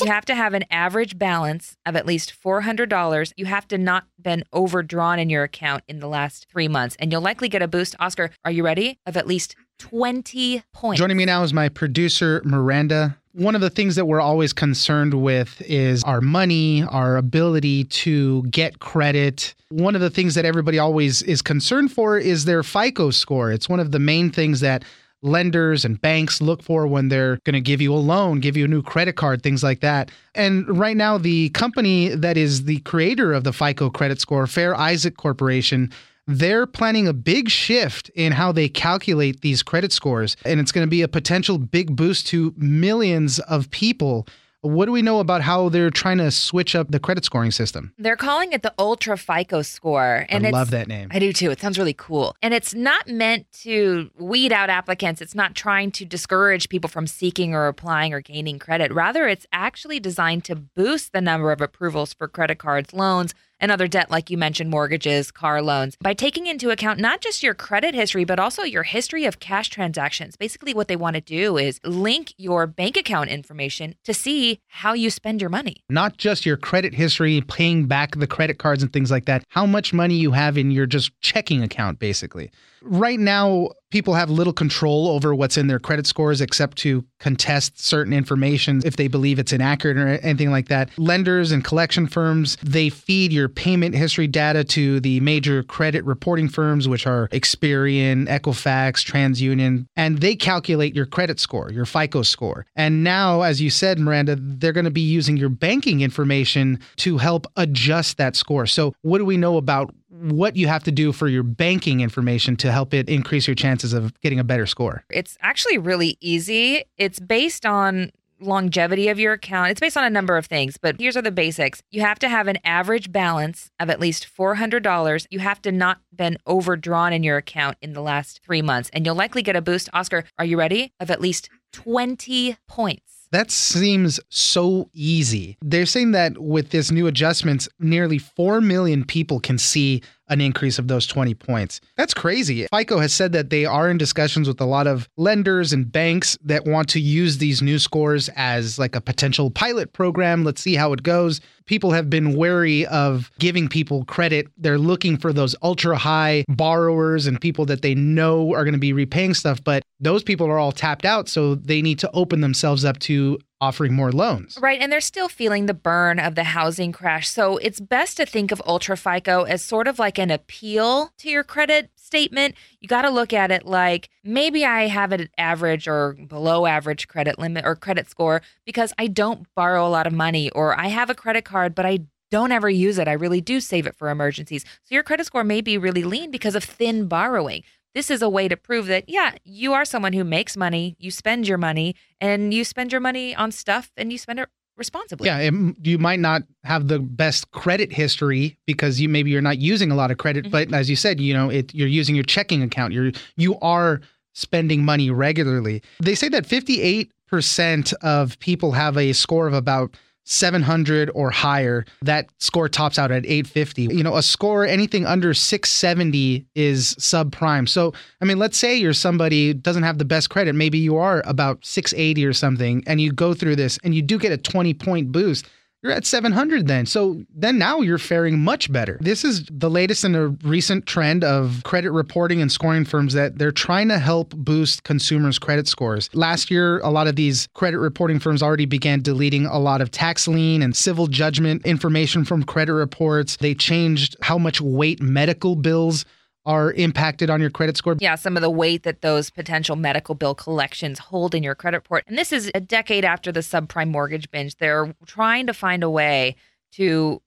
You 0.04 0.12
have 0.12 0.26
to 0.26 0.36
have 0.36 0.54
an 0.54 0.66
average 0.70 1.18
balance 1.18 1.78
of 1.86 1.96
at 1.96 2.06
least 2.06 2.34
$400. 2.44 3.34
You 3.38 3.46
have 3.46 3.66
to 3.70 3.78
not 3.78 4.04
been 4.22 4.44
overdrawn 4.52 5.18
in 5.18 5.30
your 5.30 5.44
account 5.44 5.86
in 5.88 6.00
the 6.00 6.10
last 6.10 6.48
three 6.52 6.68
months, 6.68 6.98
and 7.00 7.10
you'll 7.10 7.22
likely 7.22 7.48
get 7.48 7.62
a 7.62 7.70
boost. 7.70 7.96
Oscar, 8.02 8.30
are 8.44 8.52
you 8.52 8.66
ready? 8.66 9.00
Of 9.06 9.16
at 9.16 9.28
least 9.28 9.56
20 9.80 10.62
points. 10.74 11.00
Joining 11.00 11.16
me 11.16 11.24
now 11.24 11.44
is 11.44 11.54
my 11.54 11.70
producer, 11.70 12.42
Miranda. 12.44 13.18
One 13.32 13.56
of 13.56 13.62
the 13.62 13.70
things 13.70 13.96
that 13.96 14.06
we're 14.06 14.20
always 14.20 14.52
concerned 14.52 15.14
with 15.14 15.62
is 15.62 16.04
our 16.04 16.20
money, 16.20 16.84
our 16.84 17.16
ability 17.16 17.86
to 17.86 18.44
get 18.44 18.80
credit. 18.80 19.56
One 19.70 19.96
of 19.96 20.02
the 20.02 20.10
things 20.10 20.36
that 20.36 20.44
everybody 20.44 20.80
always 20.80 21.22
is 21.22 21.42
concerned 21.42 21.94
for 21.94 22.18
is 22.18 22.44
their 22.44 22.62
FICO 22.62 23.10
score. 23.12 23.54
It's 23.54 23.70
one 23.70 23.80
of 23.80 23.92
the 23.92 24.00
main 24.00 24.32
things 24.32 24.60
that 24.60 24.84
lenders 25.24 25.86
and 25.86 26.00
banks 26.00 26.42
look 26.42 26.62
for 26.62 26.86
when 26.86 27.08
they're 27.10 27.40
going 27.46 27.54
to 27.54 27.62
give 27.62 27.82
you 27.82 27.94
a 27.94 27.98
loan, 27.98 28.40
give 28.40 28.56
you 28.56 28.66
a 28.66 28.68
new 28.68 28.84
credit 28.84 29.16
card, 29.16 29.42
things 29.42 29.64
like 29.64 29.80
that. 29.80 30.12
And 30.36 30.78
right 30.78 30.98
now, 30.98 31.18
the 31.18 31.50
company 31.50 32.10
that 32.10 32.38
is 32.38 32.66
the 32.66 32.80
creator 32.80 33.34
of 33.34 33.44
the 33.44 33.54
FICO 33.54 33.90
credit 33.90 34.20
score, 34.20 34.46
Fair 34.46 34.76
Isaac 34.76 35.18
Corporation, 35.18 35.92
they're 36.28 36.66
planning 36.66 37.08
a 37.08 37.14
big 37.14 37.50
shift 37.50 38.10
in 38.16 38.32
how 38.32 38.52
they 38.52 38.70
calculate 38.70 39.42
these 39.42 39.64
credit 39.64 39.92
scores. 39.92 40.38
And 40.46 40.60
it's 40.60 40.72
going 40.72 40.86
to 40.86 40.90
be 40.90 41.02
a 41.02 41.08
potential 41.08 41.58
big 41.58 41.96
boost 41.96 42.28
to 42.28 42.54
millions 42.58 43.40
of 43.40 43.70
people 43.72 44.28
what 44.64 44.86
do 44.86 44.94
we 44.94 45.02
know 45.02 45.20
about 45.20 45.42
how 45.42 45.68
they're 45.68 45.90
trying 45.90 46.18
to 46.20 46.32
switch 46.32 46.74
up 46.74 46.90
the 46.90 47.00
credit 47.00 47.26
scoring 47.26 47.52
system? 47.52 47.94
They're 47.98 48.16
calling 48.16 48.54
it 48.54 48.62
the 48.62 48.74
Ultra 48.80 49.18
FICO 49.18 49.62
score. 49.62 50.26
And 50.30 50.48
I 50.48 50.52
love 50.52 50.72
that 50.72 50.88
name. 50.88 51.10
I 51.12 51.20
do 51.20 51.34
too. 51.34 51.52
It 51.52 51.60
sounds 51.60 51.78
really 51.78 51.94
cool. 51.94 52.36
And 52.42 52.54
it's 52.54 52.74
not 52.74 53.08
meant 53.08 53.46
to 53.64 54.10
weed 54.18 54.54
out 54.54 54.70
applicants. 54.70 55.22
It's 55.22 55.36
not 55.36 55.54
trying 55.54 55.92
to 55.92 56.06
discourage 56.06 56.70
people 56.70 56.90
from 56.90 57.08
seeking 57.08 57.54
or 57.54 57.68
applying 57.68 58.14
or 58.14 58.22
gaining 58.22 58.58
credit. 58.58 58.94
Rather, 58.94 59.28
it's 59.28 59.46
actually 59.52 60.00
designed 60.00 60.46
to 60.46 60.56
boost 60.56 61.12
the 61.12 61.22
number 61.22 61.52
of 61.52 61.60
approvals 61.60 62.14
for 62.14 62.30
credit 62.30 62.58
cards, 62.58 62.94
loans, 62.94 63.34
and 63.64 63.72
other 63.72 63.88
debt, 63.88 64.12
like 64.12 64.30
you 64.30 64.38
mentioned, 64.38 64.70
mortgages, 64.70 65.32
car 65.32 65.62
loans, 65.62 65.96
by 66.02 66.14
taking 66.14 66.48
into 66.48 66.70
account 66.70 67.00
not 67.00 67.22
just 67.22 67.42
your 67.42 67.54
credit 67.54 67.96
history, 67.96 68.26
but 68.26 68.38
also 68.38 68.64
your 68.64 68.84
history 68.84 69.24
of 69.24 69.40
cash 69.40 69.70
transactions. 69.70 70.36
Basically, 70.36 70.74
what 70.74 70.90
they 70.90 70.98
want 70.98 71.16
to 71.16 71.22
do 71.22 71.58
is 71.58 71.80
link 71.86 72.34
your 72.38 72.68
bank 72.68 72.98
account 72.98 73.30
information 73.30 73.96
to 74.04 74.14
see 74.14 74.60
how 74.68 74.92
you 74.92 75.10
spend 75.10 75.40
your 75.40 75.50
money. 75.50 75.78
Not 75.90 76.18
just 76.18 76.46
your 76.46 76.58
credit 76.58 76.94
history, 76.94 77.40
paying 77.48 77.86
back 77.86 78.18
the 78.18 78.28
credit 78.28 78.60
cards 78.60 78.84
and 78.84 78.92
things 78.92 79.10
like 79.10 79.26
that, 79.26 79.46
how 79.48 79.66
much 79.66 79.94
money 79.94 80.16
you 80.16 80.32
have 80.32 80.58
in 80.58 80.70
your 80.70 80.86
just 80.86 81.18
checking 81.22 81.64
account, 81.64 82.00
basically. 82.00 82.52
Right 82.82 83.20
now, 83.20 83.70
people 83.94 84.16
have 84.16 84.32
little 84.32 84.52
control 84.52 85.08
over 85.08 85.36
what's 85.36 85.56
in 85.56 85.68
their 85.68 85.78
credit 85.78 86.08
scores 86.08 86.42
except 86.42 86.80
to 86.80 87.06
contest 87.20 87.80
certain 87.80 88.12
information 88.12 88.82
if 88.84 88.96
they 88.96 89.08
believe 89.08 89.38
it's 89.38 89.54
inaccurate 89.54 89.98
or 89.98 90.08
anything 90.08 90.50
like 90.50 90.68
that. 90.68 90.90
Lenders 90.98 91.52
and 91.52 91.64
collection 91.64 92.08
firms, 92.08 92.58
they 92.64 92.90
feed 92.90 93.32
your 93.32 93.48
payment 93.48 93.94
history 93.94 94.26
data 94.26 94.64
to 94.64 95.00
the 95.00 95.20
major 95.20 95.62
credit 95.62 96.04
reporting 96.06 96.50
firms, 96.50 96.90
which 96.90 97.06
are 97.06 97.28
Experian, 97.28 98.28
Equifax, 98.28 99.06
TransUnion, 99.06 99.86
and 99.96 100.22
they 100.22 100.36
calculate 100.36 100.96
your 100.96 101.06
credit 101.06 101.40
score, 101.40 101.72
your 101.72 101.86
FICO 101.86 102.24
score. 102.24 102.66
And 102.76 103.04
now, 103.04 103.44
as 103.44 103.62
you 103.62 103.70
said, 103.70 104.00
Miranda, 104.00 104.36
they're 104.40 104.74
going 104.74 104.86
to 104.86 104.92
be 104.92 105.02
using 105.02 105.38
your 105.38 105.50
banking 105.50 106.02
information 106.02 106.80
to 106.96 107.20
help 107.20 107.46
adjust 107.58 108.18
that 108.18 108.36
score. 108.36 108.66
So, 108.66 108.96
what 109.04 109.20
do 109.20 109.26
we 109.26 109.38
know 109.38 109.58
about 109.58 109.94
what 110.32 110.56
you 110.56 110.68
have 110.68 110.84
to 110.84 110.92
do 110.92 111.12
for 111.12 111.28
your 111.28 111.44
banking 111.44 112.00
information 112.00 112.56
to 112.58 112.72
help 112.72 112.94
it 112.94 113.10
increase 113.10 113.48
your 113.48 113.56
chances 113.56 113.94
of 113.94 114.20
getting 114.22 114.40
a 114.40 114.44
better 114.44 114.66
score? 114.66 115.04
It's 115.10 115.38
actually 115.42 115.78
really 115.78 116.18
easy. 116.22 116.86
It's 116.98 117.20
based 117.20 117.66
on 117.66 118.12
longevity 118.40 119.08
of 119.08 119.20
your 119.20 119.34
account. 119.34 119.72
It's 119.72 119.80
based 119.80 119.96
on 119.96 120.04
a 120.04 120.10
number 120.10 120.36
of 120.38 120.46
things, 120.46 120.78
but 120.78 120.98
here's 121.00 121.16
are 121.16 121.22
the 121.22 121.32
basics. 121.32 121.82
You 121.92 122.02
have 122.02 122.20
to 122.20 122.30
have 122.30 122.48
an 122.48 122.58
average 122.66 123.12
balance 123.12 123.72
of 123.80 123.90
at 123.90 124.00
least 124.00 124.28
$400. 124.38 125.28
You 125.30 125.40
have 125.40 125.62
to 125.62 125.72
not 125.72 126.00
been 126.14 126.38
overdrawn 126.46 127.14
in 127.14 127.24
your 127.24 127.38
account 127.38 127.78
in 127.82 127.94
the 127.94 128.02
last 128.02 128.42
3 128.46 128.62
months 128.62 128.90
and 128.92 129.06
you'll 129.06 129.16
likely 129.16 129.44
get 129.44 129.56
a 129.56 129.62
boost 129.62 129.90
Oscar, 129.94 130.26
are 130.38 130.46
you 130.46 130.58
ready? 130.58 130.92
Of 131.00 131.10
at 131.10 131.22
least 131.22 131.50
20 131.72 132.58
points. 132.68 133.23
That 133.34 133.50
seems 133.50 134.20
so 134.30 134.92
easy. 134.94 135.58
They're 135.64 135.88
saying 135.88 136.12
that 136.12 136.38
with 136.38 136.70
this 136.70 136.92
new 136.92 137.08
adjustments, 137.08 137.68
nearly 137.80 138.20
4 138.20 138.62
million 138.62 139.04
people 139.04 139.40
can 139.40 139.58
see 139.58 140.04
an 140.30 140.40
increase 140.40 140.78
of 140.78 140.88
those 140.88 141.08
20 141.08 141.34
points. 141.34 141.82
That's 141.98 142.14
crazy. 142.14 142.68
FICO 142.72 143.00
has 143.00 143.12
said 143.12 143.32
that 143.32 143.50
they 143.50 143.66
are 143.66 143.90
in 143.90 143.98
discussions 143.98 144.48
with 144.48 144.62
a 144.62 144.66
lot 144.66 144.86
of 144.86 145.10
lenders 145.18 145.74
and 145.74 145.92
banks 145.92 146.38
that 146.44 146.66
want 146.66 146.90
to 146.90 147.00
use 147.00 147.40
these 147.40 147.64
new 147.64 147.80
scores 147.80 148.30
as 148.36 148.78
like 148.78 148.96
a 148.96 149.02
potential 149.02 149.50
pilot 149.50 149.94
program. 149.94 150.44
Let's 150.44 150.62
see 150.62 150.76
how 150.76 150.94
it 150.94 151.02
goes. 151.02 151.42
People 151.66 151.92
have 151.92 152.10
been 152.10 152.36
wary 152.36 152.86
of 152.88 153.32
giving 153.40 153.68
people 153.68 154.06
credit. 154.06 154.48
They're 154.58 154.78
looking 154.78 155.18
for 155.18 155.34
those 155.34 155.56
ultra 155.62 155.98
high 155.98 156.44
borrowers 156.48 157.28
and 157.28 157.40
people 157.40 157.66
that 157.66 157.82
they 157.82 157.96
know 157.96 158.54
are 158.54 158.64
going 158.64 158.74
to 158.74 158.80
be 158.80 158.94
repaying 158.94 159.34
stuff, 159.34 159.64
but 159.64 159.84
those 160.00 160.24
people 160.24 160.48
are 160.48 160.60
all 160.60 160.72
tapped 160.72 161.06
out. 161.06 161.30
So 161.30 161.56
they 161.56 161.82
need 161.82 162.00
to 162.00 162.12
open 162.14 162.42
themselves 162.42 162.84
up 162.84 163.00
to 163.00 163.40
offering 163.62 163.94
more 163.94 164.12
loans. 164.12 164.58
Right. 164.62 164.82
And 164.82 164.92
they're 164.92 165.00
still 165.00 165.30
feeling 165.30 165.68
the 165.68 165.74
burn 165.74 166.20
of 166.20 166.36
the 166.36 166.44
housing 166.44 166.92
crash. 166.92 167.30
So 167.30 167.58
it's 167.58 167.80
best 167.80 168.18
to 168.18 168.26
think 168.26 168.52
of 168.52 168.62
Ultra 168.66 168.98
FICO 168.98 169.44
as 169.44 169.64
sort 169.64 169.88
of 169.88 169.98
like 170.00 170.20
an 170.20 170.30
appeal 170.30 171.12
to 171.20 171.30
your 171.30 171.46
credit 171.46 171.90
statement. 172.14 172.54
You 172.80 172.88
got 172.88 173.02
to 173.02 173.10
look 173.10 173.34
at 173.34 173.50
it 173.50 173.66
like 173.66 174.08
maybe 174.24 174.64
I 174.64 174.86
have 174.86 175.12
an 175.12 175.30
average 175.36 175.88
or 175.88 176.14
below 176.14 176.68
average 176.68 177.08
credit 177.08 177.40
limit 177.40 177.66
or 177.66 177.76
credit 177.76 178.08
score 178.08 178.44
because 178.68 178.94
I 179.00 179.08
don't 179.08 179.48
borrow 179.56 179.88
a 179.88 179.90
lot 179.90 180.06
of 180.06 180.14
money 180.14 180.52
or 180.52 180.80
I 180.80 180.90
have 180.90 181.10
a 181.10 181.16
credit 181.16 181.44
card, 181.44 181.74
but 181.74 181.88
I 181.88 182.02
don't 182.30 182.52
ever 182.52 182.70
use 182.70 183.00
it. 183.00 183.08
I 183.08 183.14
really 183.14 183.42
do 183.42 183.60
save 183.60 183.88
it 183.88 183.96
for 183.96 184.10
emergencies. 184.10 184.64
So 184.84 184.94
your 184.94 185.02
credit 185.02 185.26
score 185.26 185.44
may 185.44 185.62
be 185.62 185.76
really 185.80 186.04
lean 186.04 186.30
because 186.30 186.54
of 186.54 186.64
thin 186.64 187.08
borrowing 187.08 187.64
this 187.96 188.10
is 188.10 188.22
a 188.22 188.30
way 188.30 188.48
to 188.48 188.58
prove 188.58 188.88
that, 188.88 189.08
yeah, 189.08 189.36
you 189.44 189.74
are 189.74 189.86
someone 189.86 190.14
who 190.14 190.24
makes 190.24 190.58
money, 190.58 190.96
you 190.98 191.12
spend 191.12 191.48
your 191.48 191.60
money, 191.60 191.96
and 192.20 192.52
you 192.52 192.64
spend 192.64 192.92
your 192.92 193.02
money 193.02 193.36
on 193.36 193.52
stuff 193.52 193.92
and 193.96 194.12
you 194.12 194.18
spend 194.18 194.40
it 194.40 194.50
responsibly. 194.78 195.28
Yeah, 195.28 195.40
it, 195.40 195.54
you 195.84 195.98
might 195.98 196.20
not 196.20 196.44
have 196.64 196.88
the 196.88 197.00
best 197.00 197.52
credit 197.52 197.92
history 197.92 198.58
because 198.66 199.00
you 199.00 199.10
maybe 199.10 199.32
you're 199.32 199.42
not 199.42 199.60
using 199.60 199.92
a 199.92 199.96
lot 199.96 200.12
of 200.12 200.18
credit, 200.18 200.46
mm-hmm. 200.46 200.52
but 200.52 200.74
as 200.74 200.90
you 200.90 200.96
said, 200.96 201.20
you 201.20 201.34
know, 201.34 201.50
it 201.50 201.74
you're 201.74 201.88
using 201.88 202.16
your 202.16 202.24
checking 202.24 202.62
account. 202.62 202.94
You're 202.94 203.12
you 203.36 203.58
are 203.60 204.02
spending 204.34 204.84
money 204.84 205.12
regularly. 205.12 205.82
They 206.00 206.16
say 206.16 206.30
that 206.30 206.46
58% 206.46 207.94
of 208.02 208.40
people 208.40 208.72
have 208.72 208.98
a 208.98 209.14
score 209.14 209.48
of 209.48 209.54
about 209.54 209.96
700 210.26 211.12
or 211.14 211.30
higher, 211.30 211.86
that 212.02 212.28
score 212.40 212.70
tops 212.70 212.98
out 212.98 213.12
at 213.12 213.26
850. 213.26 213.84
You 213.84 214.04
know, 214.04 214.16
a 214.16 214.24
score 214.24 214.66
anything 214.66 215.06
under 215.06 215.34
670 215.34 216.46
is 216.56 216.96
subprime. 216.96 217.68
So, 217.68 217.94
I 218.22 218.26
mean, 218.26 218.40
let's 218.40 218.58
say 218.58 218.76
you're 218.76 218.94
somebody 218.94 219.54
doesn't 219.54 219.84
have 219.84 219.98
the 219.98 220.06
best 220.06 220.30
credit, 220.30 220.54
maybe 220.56 220.78
you 220.78 220.98
are 220.98 221.22
about 221.26 221.66
680 221.66 222.26
or 222.26 222.34
something 222.34 222.84
and 222.88 223.02
you 223.02 223.12
go 223.12 223.34
through 223.34 223.56
this 223.56 223.78
and 223.84 223.94
you 223.94 224.02
do 224.02 224.18
get 224.18 224.32
a 224.32 224.38
20 224.38 224.74
point 224.74 225.12
boost 225.12 225.46
you're 225.84 225.92
at 225.92 226.06
700 226.06 226.66
then. 226.68 226.86
So 226.86 227.22
then 227.36 227.58
now 227.58 227.82
you're 227.82 227.98
faring 227.98 228.40
much 228.40 228.72
better. 228.72 228.98
This 229.02 229.26
is 229.26 229.46
the 229.52 229.70
latest 229.70 230.06
in 230.06 230.16
a 230.16 230.30
recent 230.30 230.86
trend 230.86 231.26
of 231.26 231.62
credit 231.66 231.92
reporting 231.92 232.42
and 232.42 232.50
scoring 232.50 232.86
firms 232.86 233.14
that 233.14 233.38
they're 233.38 233.52
trying 233.52 233.90
to 233.90 234.00
help 234.00 234.34
boost 234.36 234.84
consumers' 234.84 235.38
credit 235.38 235.68
scores. 235.68 236.10
Last 236.14 236.50
year, 236.50 236.80
a 236.80 236.90
lot 236.90 237.08
of 237.08 237.18
these 237.18 237.50
credit 237.54 237.80
reporting 237.80 238.20
firms 238.20 238.42
already 238.42 238.66
began 238.66 239.02
deleting 239.02 239.46
a 239.46 239.60
lot 239.60 239.82
of 239.82 239.92
tax 239.92 240.26
lien 240.26 240.62
and 240.62 240.74
civil 240.74 241.08
judgment 241.08 241.66
information 241.66 242.24
from 242.24 242.44
credit 242.44 242.74
reports. 242.74 243.36
They 243.38 243.54
changed 243.54 244.16
how 244.22 244.38
much 244.38 244.62
weight 244.62 245.02
medical 245.02 245.58
bills 245.58 246.06
are 246.46 246.74
impacted 246.74 247.30
on 247.30 247.40
your 247.40 247.50
credit 247.50 247.78
score. 247.78 247.96
Yeah, 248.00 248.16
some 248.16 248.36
of 248.36 248.42
the 248.42 248.50
weight 248.50 248.84
that 248.84 249.02
those 249.02 249.30
potential 249.30 249.76
medical 249.76 250.16
bill 250.16 250.36
collections 250.36 251.00
hold 251.00 251.34
in 251.34 251.44
your 251.44 251.56
credit 251.56 251.78
report. 251.78 252.04
And 252.08 252.18
this 252.18 252.32
is 252.32 252.52
a 252.54 252.60
decade 252.60 253.06
after 253.06 253.32
the 253.32 253.40
subprime 253.40 253.90
mortgage 253.90 254.30
binge. 254.30 254.56
They're 254.58 254.94
trying 255.06 255.48
to 255.48 255.54
find 255.54 255.84
a 255.84 255.90
way 255.90 256.36
to 256.74 257.22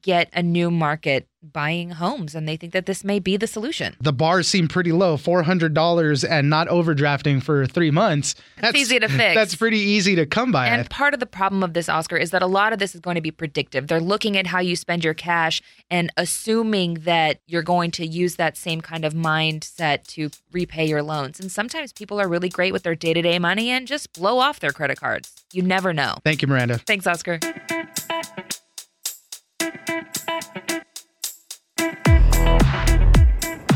get 0.00 0.30
a 0.32 0.42
new 0.42 0.70
market 0.70 1.28
buying 1.42 1.90
homes 1.90 2.34
and 2.34 2.48
they 2.48 2.56
think 2.56 2.72
that 2.72 2.86
this 2.86 3.02
may 3.02 3.18
be 3.18 3.36
the 3.36 3.46
solution. 3.46 3.96
The 4.00 4.12
bars 4.12 4.46
seem 4.46 4.68
pretty 4.68 4.92
low, 4.92 5.16
$400 5.16 6.28
and 6.28 6.48
not 6.48 6.68
overdrafting 6.68 7.42
for 7.42 7.66
3 7.66 7.90
months. 7.90 8.34
That's 8.60 8.76
easy 8.76 8.98
to 9.00 9.08
fix. 9.08 9.34
That's 9.34 9.54
pretty 9.54 9.78
easy 9.78 10.14
to 10.14 10.26
come 10.26 10.52
by. 10.52 10.68
And 10.68 10.88
part 10.88 11.14
of 11.14 11.20
the 11.20 11.26
problem 11.26 11.62
of 11.62 11.74
this 11.74 11.88
Oscar 11.88 12.16
is 12.16 12.30
that 12.30 12.42
a 12.42 12.46
lot 12.46 12.72
of 12.72 12.78
this 12.78 12.94
is 12.94 13.00
going 13.00 13.16
to 13.16 13.20
be 13.20 13.30
predictive. 13.30 13.88
They're 13.88 14.00
looking 14.00 14.36
at 14.36 14.46
how 14.46 14.60
you 14.60 14.76
spend 14.76 15.04
your 15.04 15.14
cash 15.14 15.60
and 15.90 16.12
assuming 16.16 16.94
that 17.02 17.40
you're 17.46 17.62
going 17.62 17.90
to 17.92 18.06
use 18.06 18.36
that 18.36 18.56
same 18.56 18.80
kind 18.80 19.04
of 19.04 19.12
mindset 19.12 20.06
to 20.08 20.30
repay 20.52 20.86
your 20.86 21.02
loans. 21.02 21.40
And 21.40 21.50
sometimes 21.50 21.92
people 21.92 22.20
are 22.20 22.28
really 22.28 22.48
great 22.48 22.72
with 22.72 22.82
their 22.82 22.94
day-to-day 22.94 23.38
money 23.38 23.70
and 23.70 23.86
just 23.86 24.12
blow 24.12 24.38
off 24.38 24.60
their 24.60 24.72
credit 24.72 25.00
cards. 25.00 25.32
You 25.52 25.62
never 25.62 25.92
know. 25.92 26.16
Thank 26.24 26.42
you, 26.42 26.48
Miranda. 26.48 26.78
Thanks, 26.78 27.06
Oscar. 27.06 27.40